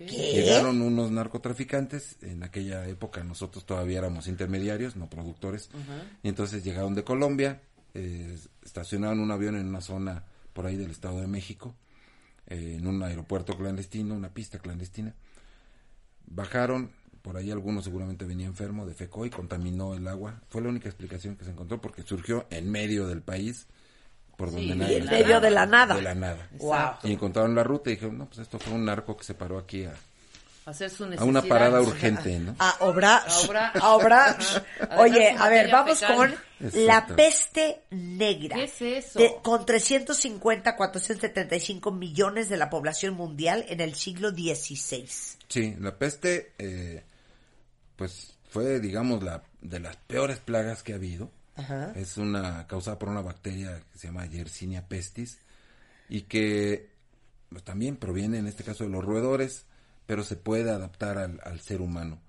[0.00, 5.70] Llegaron unos narcotraficantes, en aquella época nosotros todavía éramos intermediarios, no productores,
[6.22, 7.62] y entonces llegaron de Colombia,
[7.94, 11.74] eh, estacionaron un avión en una zona por ahí del Estado de México,
[12.48, 15.14] eh, en un aeropuerto clandestino, una pista clandestina,
[16.26, 16.90] bajaron,
[17.22, 21.36] por ahí algunos seguramente venía enfermo, defecó y contaminó el agua, fue la única explicación
[21.36, 23.68] que se encontró porque surgió en medio del país,
[24.38, 25.96] por donde Sí, nadie en medio de la nada.
[25.96, 26.48] De la nada.
[26.52, 26.92] Wow.
[27.02, 29.58] Y encontraron la ruta y dijeron, no, pues esto fue un narco que se paró
[29.58, 29.92] aquí a,
[30.64, 31.28] Hacer su a necesidad.
[31.28, 32.54] una parada urgente, ¿no?
[32.58, 33.22] A obrar.
[33.26, 33.72] A obrar.
[33.80, 34.38] A obrar.
[34.90, 36.16] A Oye, a ver, vamos fecal.
[36.16, 36.78] con Exacto.
[36.86, 38.56] la peste negra.
[38.56, 39.18] ¿Qué es eso?
[39.18, 45.08] De- con 350, 475 millones de la población mundial en el siglo XVI.
[45.48, 47.02] Sí, la peste, eh,
[47.96, 51.30] pues fue, digamos, la de las peores plagas que ha habido.
[51.58, 51.92] Ajá.
[51.96, 55.38] Es una causada por una bacteria que se llama Yersinia pestis
[56.08, 56.90] y que
[57.50, 59.66] pues, también proviene en este caso de los roedores,
[60.06, 62.20] pero se puede adaptar al, al ser humano.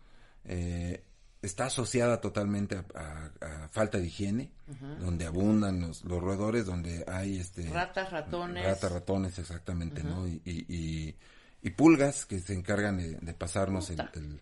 [0.45, 1.03] Eh,
[1.41, 4.51] está asociada totalmente a, a- a falta de higiene,
[4.99, 8.65] donde abundan los, los roedores, donde hay este Ratas, ratones.
[8.65, 10.27] ratas, ratones, exactamente, ¿no?
[10.27, 11.15] Y, y, y-
[11.61, 14.41] y pulgas que se encargan de, de pasarnos el,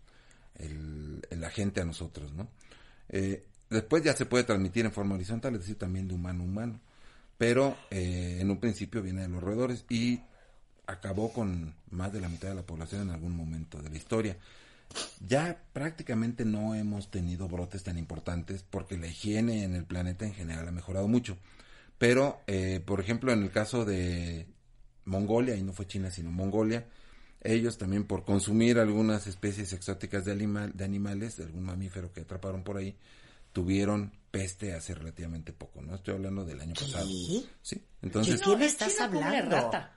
[0.59, 2.47] el- el agente a nosotros, ¿no?
[3.09, 6.45] Eh, después ya se puede transmitir en forma horizontal, es decir, también de humano a
[6.45, 6.79] humano.
[7.37, 10.21] Pero eh, en un principio viene de los roedores y
[10.87, 14.37] acabó con más de la mitad de la población en algún momento de la historia.
[15.27, 20.33] Ya prácticamente no hemos tenido brotes tan importantes porque la higiene en el planeta en
[20.33, 21.37] general ha mejorado mucho.
[21.97, 24.47] Pero, eh, por ejemplo, en el caso de
[25.05, 26.85] Mongolia, y no fue China, sino Mongolia,
[27.41, 32.21] ellos también por consumir algunas especies exóticas de, animal, de animales, de algún mamífero que
[32.21, 32.95] atraparon por ahí,
[33.57, 35.95] tuvieron peste hace relativamente poco, ¿no?
[35.95, 37.07] Estoy hablando del año pasado.
[37.63, 39.55] Sí, ¿De entonces quién No, estás China come hablando?
[39.55, 39.93] rata.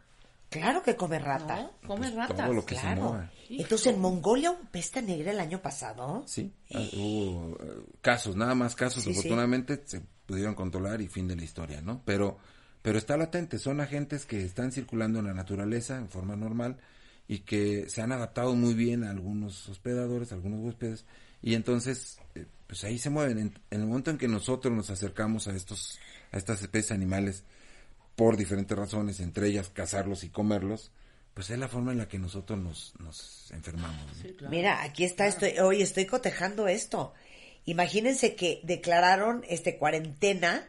[0.49, 1.57] Claro que come rata.
[1.57, 1.73] ¿No?
[1.87, 2.37] Come pues, ratas.
[2.39, 3.03] todo lo que se Claro.
[3.03, 3.31] mueva.
[3.51, 6.25] Entonces, en Mongolia hubo peste negra el año pasado.
[6.27, 9.19] Sí, ah, hubo eh, casos, nada más casos, Sí, sí.
[9.19, 12.01] afortunadamente se pudieron controlar y fin de la historia, ¿no?
[12.07, 12.39] Pero,
[12.81, 16.79] pero está latente, son agentes que están circulando en la naturaleza en forma normal
[17.29, 21.05] y que se han adaptado muy bien a algunos hospedadores, a algunos huéspedes,
[21.43, 23.37] y entonces, eh, pues ahí se mueven.
[23.41, 25.99] En, en el momento en que nosotros nos acercamos a estos,
[26.31, 27.43] a estas especies animales,
[28.15, 30.93] por diferentes razones, entre ellas cazarlos y comerlos,
[31.35, 34.07] pues es la forma en la que nosotros nos, nos enfermamos.
[34.07, 34.15] ¿no?
[34.23, 34.51] Sí, claro.
[34.53, 37.13] Mira, aquí está, estoy, hoy estoy cotejando esto.
[37.65, 40.69] Imagínense que declararon este cuarentena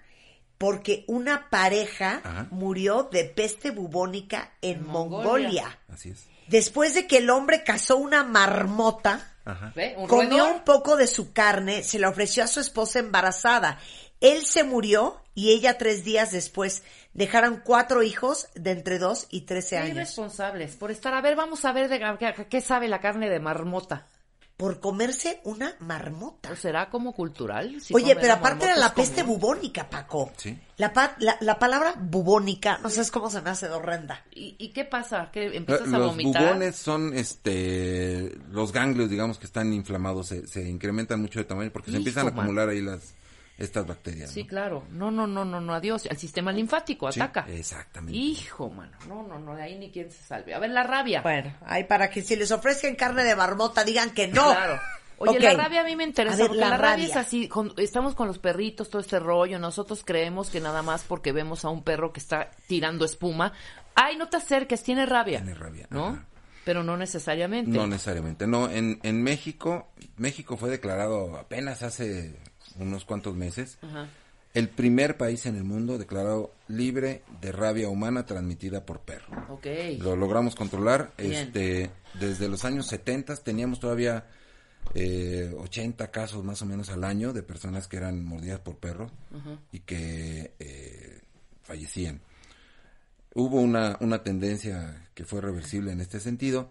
[0.57, 2.47] porque una pareja Ajá.
[2.49, 5.23] murió de peste bubónica en En Mongolia.
[5.23, 5.79] Mongolia.
[5.87, 6.25] Así es.
[6.47, 9.71] Después de que el hombre cazó una marmota, Ajá.
[9.75, 9.95] ¿Ve?
[9.97, 10.53] Un comió roedor.
[10.53, 13.79] un poco de su carne, se la ofreció a su esposa embarazada.
[14.19, 19.41] Él se murió y ella tres días después dejaron cuatro hijos de entre dos y
[19.41, 19.95] trece años.
[19.95, 20.75] irresponsables.
[20.75, 24.07] Por estar, a ver, vamos a ver de qué sabe la carne de marmota.
[24.61, 26.51] Por comerse una marmota.
[26.51, 27.81] ¿O será como cultural?
[27.81, 29.39] Si Oye, pero aparte era la es peste común.
[29.39, 30.31] bubónica, Paco.
[30.37, 30.55] Sí.
[30.77, 34.23] La, pa- la, la palabra bubónica, no sabes cómo se me hace de horrenda.
[34.33, 35.29] ¿Y, y qué pasa?
[35.31, 36.43] ¿Que empiezas a Los vomitar?
[36.43, 41.71] bubones son este los ganglios, digamos, que están inflamados, se, se incrementan mucho de tamaño
[41.71, 43.13] porque se empiezan a acumular ahí las
[43.57, 44.31] estas bacterias.
[44.31, 44.49] Sí, ¿no?
[44.49, 44.83] claro.
[44.91, 46.05] No, no, no, no, no, adiós.
[46.07, 47.45] El sistema linfático Sí, ataca.
[47.49, 48.17] exactamente.
[48.17, 48.97] Hijo, mano.
[49.07, 50.53] No, no, no, de ahí ni quien se salve.
[50.53, 51.21] A ver, la rabia.
[51.21, 54.45] Bueno, hay para que si les ofrezcan carne de marmota digan que no.
[54.51, 54.79] Claro.
[55.17, 55.43] Oye, Ok.
[55.43, 57.21] la rabia a mí me interesa ver, porque la la, rabia, es rabia.
[57.27, 61.31] así, con- estamos con los perritos, todo este rollo, nosotros creemos que nada más porque
[61.31, 63.53] vemos a un perro que está tirando espuma,
[63.93, 65.37] ay, no te acerques, tiene rabia.
[65.43, 66.07] Tiene rabia, ¿no?
[66.07, 66.25] ajá.
[66.65, 67.69] Pero no necesariamente.
[67.69, 68.47] No necesariamente.
[68.47, 72.35] No, en, en México, México fue declarado apenas hace
[72.79, 74.07] unos cuantos meses Ajá.
[74.53, 79.55] el primer país en el mundo declarado libre de rabia humana transmitida por perro.
[79.99, 81.13] Lo logramos controlar.
[81.17, 81.33] Bien.
[81.33, 84.25] Este, desde los años 70 teníamos todavía
[84.93, 89.11] eh, 80 casos más o menos al año de personas que eran mordidas por perros
[89.71, 91.21] y que eh,
[91.63, 92.21] fallecían.
[93.33, 96.69] Hubo una, una tendencia que fue reversible en este sentido,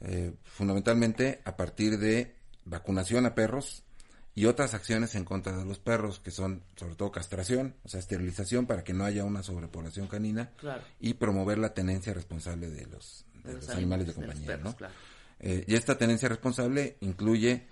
[0.00, 3.82] eh, fundamentalmente a partir de vacunación a perros
[4.40, 8.00] y otras acciones en contra de los perros, que son sobre todo castración, o sea,
[8.00, 10.82] esterilización para que no haya una sobrepoblación canina Claro.
[10.98, 14.76] y promover la tenencia responsable de los, de los animales de compañía, perros, ¿no?
[14.76, 14.94] claro.
[15.40, 17.66] Eh, y esta tenencia responsable incluye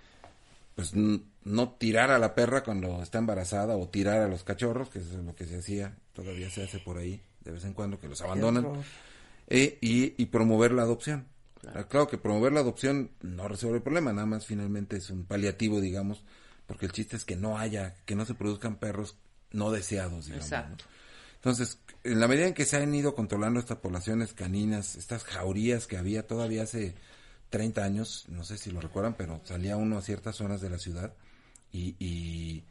[0.75, 4.99] pues no tirar a la perra cuando está embarazada o tirar a los cachorros, que
[4.99, 7.99] eso es lo que se hacía, todavía se hace por ahí de vez en cuando,
[7.99, 8.67] que los abandonan.
[9.47, 11.25] Eh, y, y promover la adopción.
[11.61, 12.07] Claro.
[12.07, 16.23] que promover la adopción no resuelve el problema, nada más finalmente es un paliativo, digamos,
[16.69, 19.17] porque el chiste es que no haya, que no se produzcan perros
[19.49, 20.51] no deseados, digamos.
[20.51, 20.57] ¿no?
[20.57, 20.85] Exacto.
[21.37, 25.87] Entonces, en la medida en que se han ido controlando estas poblaciones caninas, estas jaurías
[25.87, 26.93] que había todavía hace
[27.49, 30.77] 30 años, no sé si lo recuerdan, pero salía uno a ciertas zonas de la
[30.77, 31.15] ciudad
[31.71, 32.65] y, y,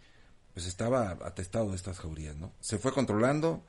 [0.54, 2.52] pues estaba atestado de estas jaurías, ¿no?
[2.60, 3.64] Se fue controlando,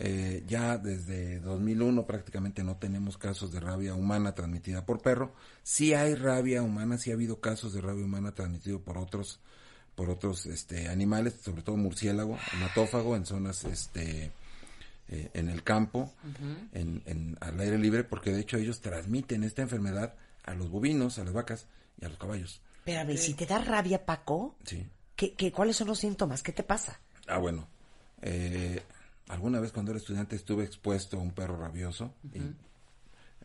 [0.00, 5.34] eh, ya desde 2001 prácticamente no tenemos casos de rabia humana transmitida por perro.
[5.62, 9.38] Sí hay rabia humana, sí ha habido casos de rabia humana transmitido por otros
[9.98, 14.30] por otros este animales, sobre todo murciélago, hematófago en zonas este
[15.08, 16.12] eh, en el campo,
[16.72, 21.18] en, en- al aire libre, porque de hecho ellos transmiten esta enfermedad a los bovinos,
[21.18, 21.66] a las vacas
[22.00, 22.60] y a los caballos.
[22.84, 24.86] Pero a ver, si te da rabia, Paco, Sí.
[25.16, 26.44] ¿qué, qué, cuáles son los síntomas?
[26.44, 27.00] ¿Qué te pasa?
[27.26, 27.66] Ah, bueno.
[28.22, 28.80] Eh,
[29.26, 32.38] alguna vez cuando era estudiante estuve expuesto a un perro rabioso y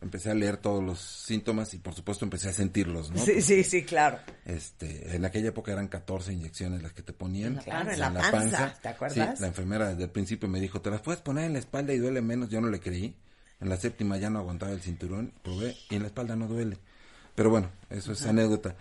[0.00, 3.18] empecé a leer todos los síntomas y por supuesto empecé a sentirlos, ¿no?
[3.24, 4.18] Sí, sí, sí, claro.
[4.44, 7.56] Este, en aquella época eran 14 inyecciones las que te ponían.
[7.56, 9.36] Claro, en la panza, ¿te acuerdas?
[9.36, 11.92] Sí, la enfermera desde el principio me dijo, te las puedes poner en la espalda
[11.92, 12.48] y duele menos.
[12.50, 13.16] Yo no le creí.
[13.60, 16.78] En la séptima ya no aguantaba el cinturón, probé y en la espalda no duele.
[17.34, 18.76] Pero bueno, eso es anécdota.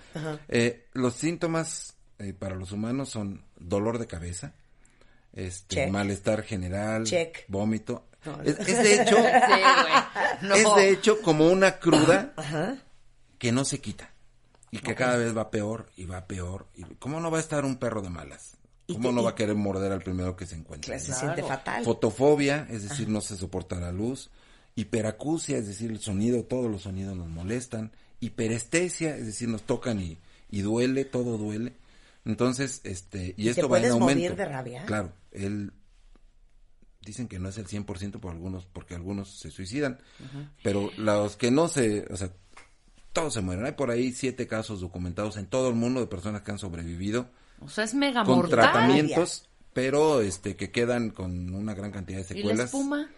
[0.47, 4.53] Eh, los síntomas eh, para los humanos son dolor de cabeza,
[5.33, 5.89] este, Check.
[5.89, 7.45] malestar general, Check.
[7.47, 8.05] vómito.
[8.25, 8.41] No.
[8.43, 10.43] Es, es de hecho, Sí, güey.
[10.43, 10.55] No.
[10.55, 12.77] es de hecho como una cruda Ajá.
[13.37, 14.09] que no se quita
[14.71, 16.67] y que cada vez va peor y va peor.
[16.75, 18.57] Y ¿Cómo no va a estar un perro de malas?
[18.87, 20.97] ¿Cómo te- no va a querer morder al primero que se encuentre?
[20.99, 21.17] Se no?
[21.19, 21.83] siente fatal.
[21.83, 24.29] Fotofobia, es decir, no se soporta la luz.
[24.75, 27.91] Hiperacusia, es decir, el sonido, todos los sonidos nos molestan.
[28.19, 30.17] Hiperestesia, es decir, nos tocan y,
[30.49, 31.73] y duele, todo duele.
[32.25, 34.05] Entonces, este, y esto va en aumento.
[34.05, 34.85] morir de rabia?
[34.85, 35.73] Claro, él
[37.01, 39.99] dicen que no es el 100% por algunos porque algunos se suicidan,
[40.63, 42.31] pero los que no se, o sea,
[43.11, 43.65] todos se mueren.
[43.65, 47.29] Hay por ahí siete casos documentados en todo el mundo de personas que han sobrevivido
[47.59, 48.71] O sea, es mega con mortal.
[48.71, 52.57] tratamientos, pero este que quedan con una gran cantidad de ¿Y secuelas.
[52.57, 53.09] la espuma?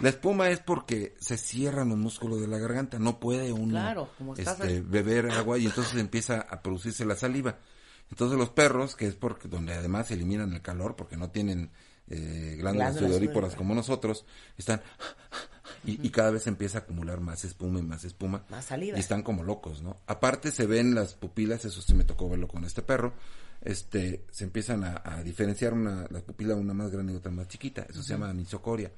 [0.00, 4.10] La espuma es porque se cierran los músculos de la garganta, no puede uno Claro,
[4.18, 7.58] como estás este, beber agua y entonces empieza a producirse la saliva.
[8.10, 11.70] Entonces los perros, que es porque donde además eliminan el calor porque no tienen
[12.08, 13.54] eh, glándulas sudoríparas.
[13.54, 14.82] como nosotros, están
[15.84, 18.44] y, y cada vez empieza a acumular más espuma y más espuma.
[18.50, 18.96] Más saliva.
[18.96, 20.00] Y están como locos, ¿no?
[20.06, 23.14] Aparte se ven las pupilas, eso sí me tocó verlo con este perro,
[23.62, 27.48] este, se empiezan a, a diferenciar una, la pupila una más grande y otra más
[27.48, 28.92] chiquita, eso se llama anisocoria.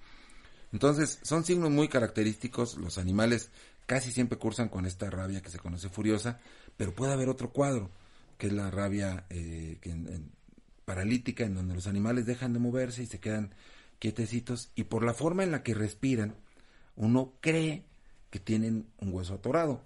[0.73, 3.51] Entonces, son signos muy característicos, los animales
[3.87, 6.41] casi siempre cursan con esta rabia que se conoce furiosa,
[6.77, 7.91] pero puede haber otro cuadro,
[8.39, 10.31] que es la rabia eh, que en- en-
[10.85, 13.51] paralítica, en donde los animales dejan de moverse y se quedan
[13.99, 16.35] quietecitos, y por la forma en la que respiran,
[16.97, 17.83] uno cree
[18.31, 19.83] que tienen un hueso atorado,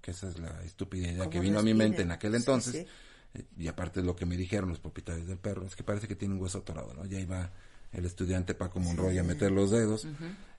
[0.00, 2.72] que esa es la estúpida idea ¿Cómo que vino a mi mente en aquel entonces,
[2.72, 3.38] sí.
[3.40, 6.14] eh, y aparte lo que me dijeron los propietarios del perro, es que parece que
[6.16, 7.04] tiene un hueso atorado, ¿no?
[7.04, 7.50] Ya iba
[7.92, 10.06] el estudiante Paco Monroy a meter los dedos,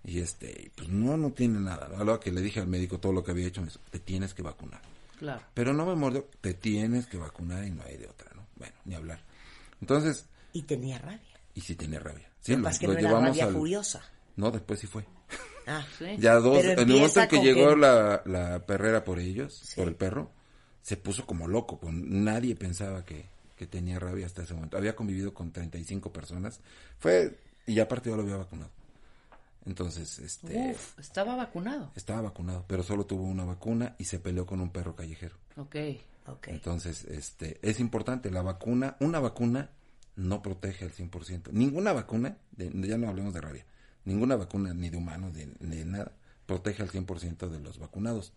[0.03, 1.89] y este, pues no, no tiene nada.
[1.97, 3.99] A lo que le dije al médico todo lo que había hecho, me dijo, te
[3.99, 4.81] tienes que vacunar.
[5.19, 5.43] Claro.
[5.53, 8.47] Pero no me mordió, te tienes que vacunar y no hay de otra, ¿no?
[8.55, 9.21] Bueno, ni hablar.
[9.81, 11.19] Entonces, Y tenía rabia.
[11.53, 12.29] y sí tenía rabia.
[12.41, 14.01] Sí, Lo no era llevamos rabia al- furiosa.
[14.37, 15.05] No, después sí fue.
[15.67, 16.05] Ah, Sí.
[16.19, 19.75] Ya dos, Pero en el momento en que llegó la, la perrera por ellos, Sí.
[19.75, 20.31] por el perro,
[20.81, 21.79] se puso como loco.
[21.79, 23.25] Con, nadie pensaba que,
[23.57, 24.77] que tenía rabia hasta ese momento.
[24.77, 26.61] Había convivido con 35 personas.
[26.97, 28.71] Fue, y aparte yo lo había vacunado.
[29.69, 31.91] Entonces, este, Uf, estaba vacunado.
[31.95, 35.35] estaba vacunado, pero solo tuvo una vacuna y se peleó con un perro callejero.
[35.57, 35.75] Ok.
[36.25, 36.47] ok.
[36.47, 39.69] Entonces, este, es importante, la vacuna, una vacuna
[40.15, 41.51] no protege al 100%.
[41.51, 43.65] Ninguna vacuna, de- ya no hablemos de rabia,
[44.05, 46.11] ninguna vacuna, ni de humanos, ni, ni de nada,
[46.47, 48.33] protege al 100% de los vacunados.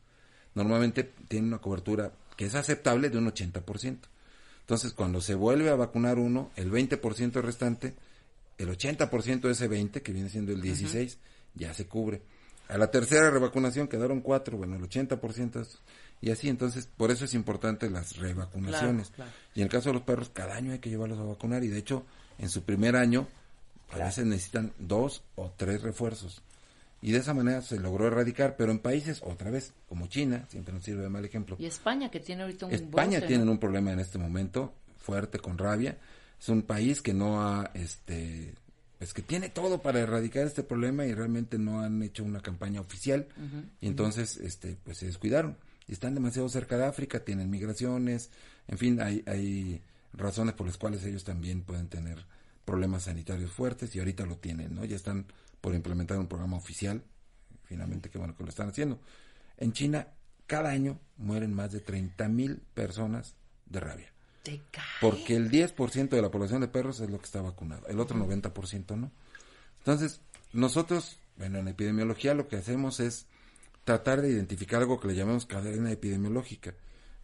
[0.54, 3.96] Normalmente tiene una cobertura que es aceptable de un 80%.
[4.60, 7.94] Entonces, cuando se vuelve a vacunar uno, el 20% restante,
[8.58, 11.18] el 80% de ese 20, que viene siendo el 16,
[11.54, 12.22] ya se cubre.
[12.68, 15.78] A la tercera revacunación quedaron cuatro, bueno, el 80% es-
[16.20, 19.08] y así, entonces, por eso es importante las revacunaciones.
[19.10, 19.30] Claro, claro.
[19.54, 21.68] Y en el caso de los perros, cada año hay que llevarlos a vacunar y
[21.68, 22.04] de hecho,
[22.38, 23.26] en su primer año,
[23.90, 26.40] a veces necesitan dos o tres refuerzos.
[27.02, 30.72] Y de esa manera se logró erradicar, pero en países, otra vez, como China, siempre
[30.72, 31.56] nos sirve de mal ejemplo.
[31.58, 33.50] Y España, que tiene ahorita un España brote, tiene ¿no?
[33.50, 35.98] un problema en este momento fuerte con rabia.
[36.42, 38.52] Es un país que no ha, este,
[38.98, 42.80] pues que tiene todo para erradicar este problema y realmente no han hecho una campaña
[42.80, 43.28] oficial.
[43.80, 45.56] Y entonces, este, pues se descuidaron.
[45.86, 48.30] Y están demasiado cerca de África, tienen migraciones,
[48.66, 49.82] en fin, hay, hay
[50.14, 52.26] razones por las cuales ellos también pueden tener
[52.64, 54.84] problemas sanitarios fuertes y ahorita lo tienen, ¿no?
[54.84, 55.26] Ya están
[55.60, 57.04] por implementar un programa oficial,
[57.62, 59.00] finalmente qué bueno que lo están haciendo.
[59.58, 60.08] En China,
[60.48, 64.12] cada año mueren más de 30 mil personas de rabia.
[64.42, 64.84] Te cae.
[65.00, 68.16] Porque el 10% de la población de perros es lo que está vacunado, el otro
[68.16, 69.10] 90% no.
[69.78, 70.20] Entonces,
[70.52, 73.26] nosotros, bueno, en epidemiología lo que hacemos es
[73.84, 76.74] tratar de identificar algo que le llamamos cadena epidemiológica.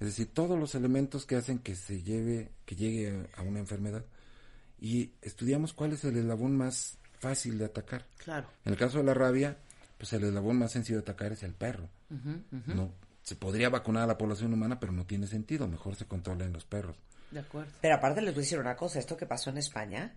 [0.00, 4.04] Es decir, todos los elementos que hacen que se lleve, que llegue a una enfermedad.
[4.80, 8.06] Y estudiamos cuál es el eslabón más fácil de atacar.
[8.18, 8.48] Claro.
[8.64, 9.58] En el caso de la rabia,
[9.96, 11.88] pues el eslabón más sencillo de atacar es el perro.
[12.66, 12.92] No,
[13.28, 15.68] se podría vacunar a la población humana, pero no tiene sentido.
[15.68, 16.96] Mejor se controla en los perros.
[17.30, 17.70] De acuerdo.
[17.82, 20.14] Pero aparte les voy a decir una cosa, esto que pasó en España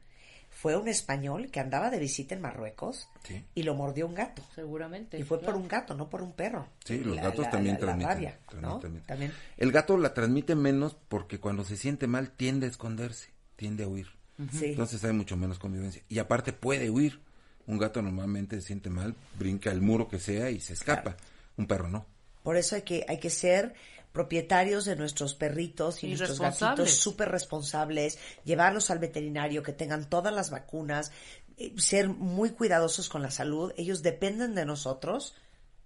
[0.50, 3.44] fue un español que andaba de visita en Marruecos Sí.
[3.56, 4.42] y lo mordió un gato.
[4.56, 5.18] Seguramente.
[5.20, 6.68] Y fue por un gato, no por un perro.
[6.86, 8.14] Sí, los La- gatos la- también la- la transmiten.
[8.14, 8.80] rabia, ¿no?
[8.80, 9.08] transmiten.
[9.08, 9.34] También.
[9.58, 13.88] El gato la transmite menos porque cuando se siente mal tiende a esconderse, tiende a
[13.90, 14.08] huir.
[14.54, 14.68] Sí.
[14.68, 16.02] Entonces hay mucho menos convivencia.
[16.10, 17.20] Y aparte puede huir.
[17.68, 21.16] Un gato normalmente se siente mal, brinca el muro que sea y se escapa.
[21.58, 22.06] Un perro no.
[22.44, 23.74] Por eso hay que, hay que ser
[24.12, 30.10] propietarios de nuestros perritos y, Y nuestros gatitos súper responsables, llevarlos al veterinario, que tengan
[30.10, 31.12] todas las vacunas,
[31.58, 33.74] eh, ser muy cuidadosos con la salud.
[33.78, 35.36] Ellos dependen de nosotros,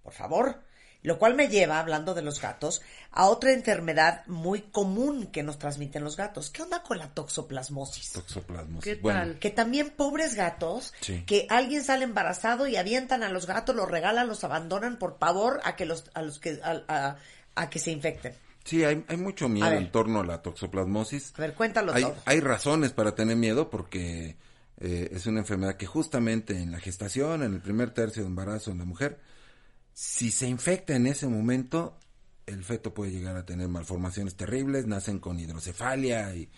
[0.02, 0.62] por favor.
[1.02, 2.82] Lo cual me lleva, hablando de los gatos,
[3.12, 6.50] a otra enfermedad muy común que nos transmiten los gatos.
[6.50, 8.12] ¿Qué onda con la toxoplasmosis?
[8.12, 8.82] Toxoplasmosis.
[8.94, 9.38] ¿Qué bueno, tal?
[9.38, 11.22] que también pobres gatos, Sí.
[11.24, 15.60] que alguien sale embarazado y avientan a los gatos, los regalan, los abandonan por pavor
[15.64, 17.16] a que los a los que a, a-
[17.54, 18.34] a que se infecten.
[18.64, 21.34] Sí, hay, hay mucho miedo en torno a la toxoplasmosis.
[21.36, 22.16] A ver, cuéntalo hay, todo.
[22.24, 24.36] hay razones para tener miedo porque
[24.80, 28.72] eh, es una enfermedad que justamente en la gestación, en el primer tercio de embarazo
[28.72, 29.20] en la mujer,
[29.98, 31.98] si se infecta en ese momento,
[32.44, 36.50] el feto puede llegar a tener malformaciones terribles, nacen con hidrocefalia y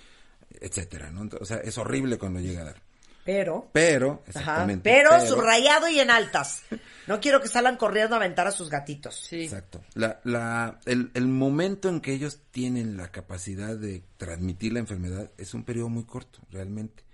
[0.61, 1.28] etcétera, ¿no?
[1.41, 2.82] O sea, es horrible cuando llega a dar.
[3.24, 6.64] Pero, Pero, ajá, pero, subrayado y en altas.
[7.07, 9.14] No quiero que salgan corriendo a aventar a sus gatitos.
[9.14, 9.45] Sí.
[9.45, 9.84] Exacto.
[9.95, 15.30] La, la, el, el momento en que ellos tienen la capacidad de transmitir la enfermedad
[15.39, 17.05] es un periodo muy corto, realmente.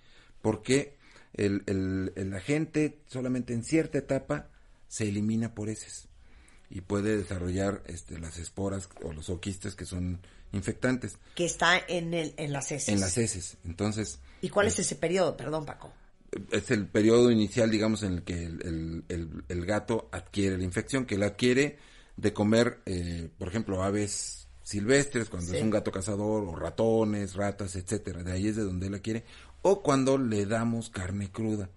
[0.41, 0.97] Porque
[1.35, 4.49] el, el, el agente solamente en cierta etapa
[4.89, 6.09] se elimina por heces
[6.75, 10.21] y puede desarrollar este, las esporas o los oquistes que son
[10.53, 12.89] infectantes Que está en el en las heces.
[12.91, 13.57] en las heces.
[13.65, 15.37] Entonces, ¿Y cuál es ese periodo?
[15.37, 15.91] Perdón, Paco.
[16.51, 20.65] es el periodo inicial, digamos, en el que el, el- el- el gato adquiere la
[20.65, 21.79] infección, que la adquiere
[22.17, 25.57] de comer, eh, por ejemplo, aves silvestres, cuando Sí.
[25.59, 28.23] es un gato cazador, o ratones, ratas, etcétera.
[28.25, 29.25] De ahí es de donde la quiere.
[29.63, 31.71] O cuando le damos carne cruda,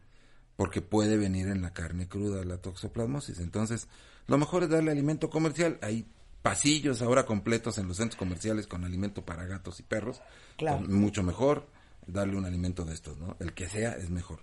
[0.55, 3.39] porque puede venir en la carne cruda la toxoplasmosis.
[3.39, 3.87] Entonces,
[4.27, 5.79] lo mejor es darle alimento comercial.
[5.81, 6.07] Hay
[6.41, 10.21] pasillos ahora completos en los centros comerciales con alimento para gatos y perros.
[10.57, 10.77] Claro.
[10.77, 11.67] Entonces, mucho mejor
[12.05, 13.35] darle un alimento de estos, ¿no?
[13.39, 14.39] El que sea es mejor.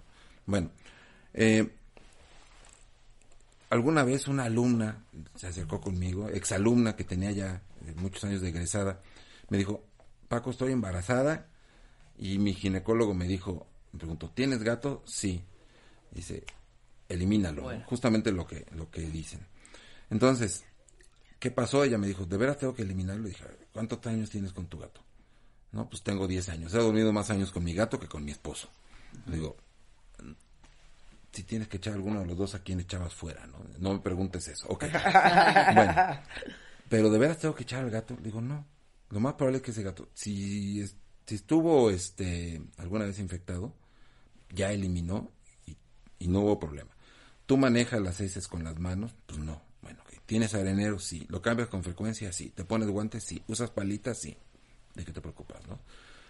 [0.46, 0.70] Bueno,
[1.32, 1.74] eh,
[3.70, 5.04] alguna vez una alumna
[5.34, 9.00] se acercó conmigo, exalumna que tenía ya eh, muchos años de egresada,
[9.48, 9.84] me dijo,
[10.28, 11.48] Paco, estoy embarazada
[12.18, 15.02] y mi ginecólogo me dijo, me preguntó, ¿tienes gato?
[15.06, 15.42] Sí.
[16.10, 16.44] Dice,
[17.08, 19.40] elimínalo, justamente lo que, lo que dicen.
[20.14, 20.64] Entonces,
[21.40, 21.82] ¿qué pasó?
[21.82, 23.26] Ella me dijo, ¿de veras tengo que eliminarlo?
[23.26, 25.00] Y dije, ¿cuántos años tienes con tu gato?
[25.72, 26.72] No, pues tengo 10 años.
[26.72, 28.68] He dormido más años con mi gato que con mi esposo.
[29.26, 29.56] Le digo,
[31.32, 33.44] si tienes que echar alguno de los dos, ¿a quién echabas fuera?
[33.48, 34.68] No, no me preguntes eso.
[34.68, 34.84] Ok.
[35.74, 35.94] bueno,
[36.88, 38.16] pero de veras tengo que echar al gato.
[38.22, 38.64] Digo, no.
[39.10, 40.94] Lo más probable es que ese gato, si, es-
[41.26, 43.74] si estuvo este alguna vez infectado,
[44.50, 45.32] ya eliminó
[45.66, 45.76] y,
[46.20, 46.90] y no hubo problema.
[47.46, 49.12] ¿Tú manejas las heces con las manos?
[49.26, 49.60] Pues no.
[50.26, 50.98] ¿Tienes arenero?
[50.98, 51.26] Sí.
[51.28, 52.32] ¿Lo cambias con frecuencia?
[52.32, 52.50] Sí.
[52.54, 53.24] ¿Te pones guantes?
[53.24, 53.42] Sí.
[53.48, 54.18] ¿Usas palitas?
[54.18, 54.36] Sí.
[54.94, 55.78] ¿De qué te preocupas, no?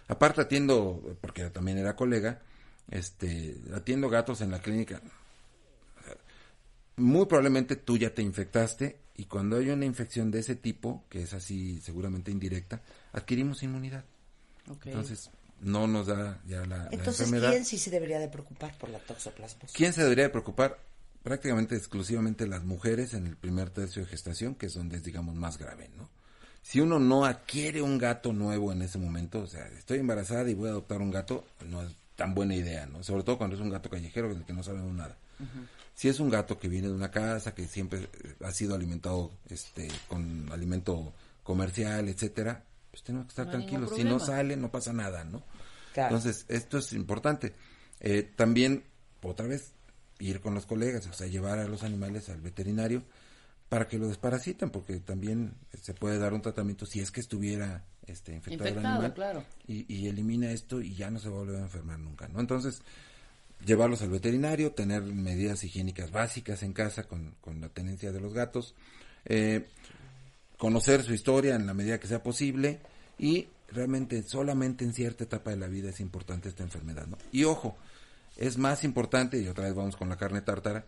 [0.07, 2.41] Aparte atiendo, porque también era colega,
[2.91, 5.01] este, atiendo gatos en la clínica.
[6.97, 11.23] Muy probablemente tú ya te infectaste y cuando hay una infección de ese tipo, que
[11.23, 12.81] es así seguramente indirecta,
[13.13, 14.05] adquirimos inmunidad.
[14.85, 15.29] Entonces,
[15.61, 17.51] no nos da ya la, la Entonces, enfermedad.
[17.51, 19.75] ¿quién sí se debería de preocupar por la toxoplasmosis?
[19.75, 20.79] ¿Quién se debería de preocupar?
[21.25, 25.33] Prácticamente exclusivamente las mujeres en el primer tercio de gestación, que es donde es, digamos,
[25.33, 26.07] más grave, ¿no?
[26.61, 30.53] Si uno no adquiere un gato nuevo en ese momento, o sea, estoy embarazada y
[30.53, 33.01] voy a adoptar un gato, no es tan buena idea, ¿no?
[33.01, 35.17] Sobre todo cuando es un gato callejero del que no sabemos nada.
[35.95, 39.31] Si es un gato que viene de una casa, que siempre eh, ha sido alimentado
[39.49, 41.11] este con alimento
[41.41, 43.93] comercial, etcétera, pues tenemos que estar No tranquilos.
[43.95, 45.41] Si no sale, no pasa nada, ¿no?
[45.91, 46.15] Claro.
[46.15, 47.53] Entonces, esto es importante.
[47.99, 48.83] Eh, también,
[49.23, 49.74] otra vez,
[50.25, 53.03] ir con los colegas, o sea, llevar a los animales al veterinario
[53.69, 57.83] para que lo desparasiten, porque también se puede dar un tratamiento si es que estuviera
[58.05, 59.43] este, infectado, el animal claro.
[59.67, 62.39] y, y elimina esto y ya no se va a volver a enfermar nunca, ¿no?
[62.39, 62.81] Entonces,
[63.65, 68.33] llevarlos al veterinario, tener medidas higiénicas básicas en casa con, con la tenencia de los
[68.33, 68.75] gatos,
[69.25, 69.65] eh,
[70.57, 72.79] conocer su historia en la medida que sea posible
[73.17, 77.17] y realmente solamente en cierta etapa de la vida es importante esta enfermedad, ¿no?
[77.31, 77.75] Y ojo,
[78.37, 80.85] es más importante, y otra vez vamos con la carne tártara,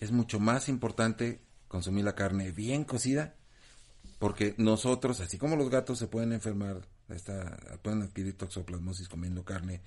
[0.00, 3.34] es mucho más importante consumir la carne bien cocida,
[4.18, 9.80] porque nosotros, así como los gatos se pueden enfermar, esta, pueden adquirir toxoplasmosis comiendo carne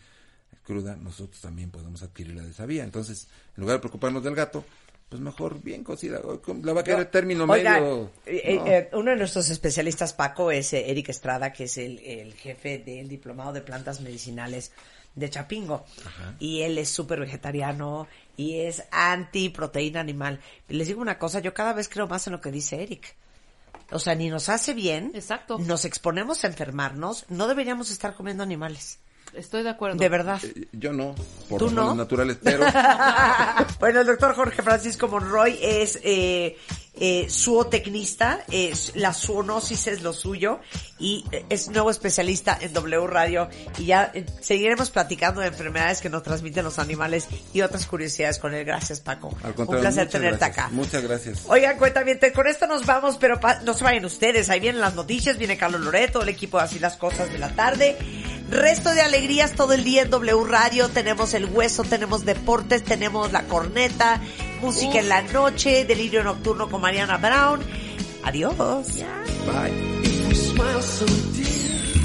[0.64, 2.84] cruda, nosotros también podemos adquirirla de esa vía.
[2.84, 4.64] Entonces, en lugar de preocuparnos del gato,
[5.10, 6.22] pues mejor bien cocida.
[6.64, 8.10] La va a quedar término medio.
[8.26, 8.68] eh, no.
[8.68, 12.78] eh, uno de nuestros especialistas, Paco, es eh, Eric Estrada, que es el, el jefe
[12.80, 14.72] del diplomado de plantas medicinales
[15.16, 15.86] de Chapingo.
[16.40, 18.08] Y él es súper vegetariano
[18.38, 20.40] y es anti proteína animal.
[20.70, 23.16] Y les digo una cosa, yo cada vez creo más en lo que dice Eric.
[23.92, 25.12] O sea, ni nos hace bien.
[25.14, 25.60] Exacto.
[25.60, 27.26] Nos exponemos a enfermarnos.
[27.30, 29.00] No deberíamos estar comiendo animales.
[29.34, 29.98] Estoy de acuerdo.
[29.98, 30.42] De verdad.
[30.44, 31.16] Eh, Yo no,
[31.48, 31.96] por ¿Tú no?
[31.96, 32.66] naturales, pero
[33.80, 36.58] bueno, el doctor Jorge Francisco Monroy es eh,
[36.94, 40.60] eh, zootecnista, es, la zoonosis es lo suyo
[41.00, 46.02] y eh, es nuevo especialista en W Radio y ya eh, seguiremos platicando de enfermedades
[46.02, 48.66] que nos transmiten los animales y otras curiosidades con él.
[48.66, 49.36] Gracias, Paco.
[49.42, 50.58] al Un placer tenerte gracias.
[50.66, 50.70] acá.
[50.74, 51.44] Muchas gracias.
[51.48, 54.50] Oigan, cuéntame, con esto nos vamos, pero pa- no se vayan ustedes.
[54.50, 57.56] Ahí vienen las noticias, viene Carlos Loreto, el equipo de Así las Cosas de la
[57.56, 57.98] tarde.
[58.50, 60.90] Resto de alegrías todo el día en W Radio.
[60.90, 64.20] Tenemos el hueso, tenemos deportes, tenemos la corneta,
[64.62, 67.60] música en la noche, delirio nocturno con Mariana Brown.
[68.24, 68.88] Adiós.
[69.46, 69.92] Bye.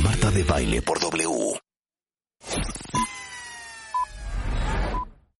[0.03, 1.61] Marta de baile por W.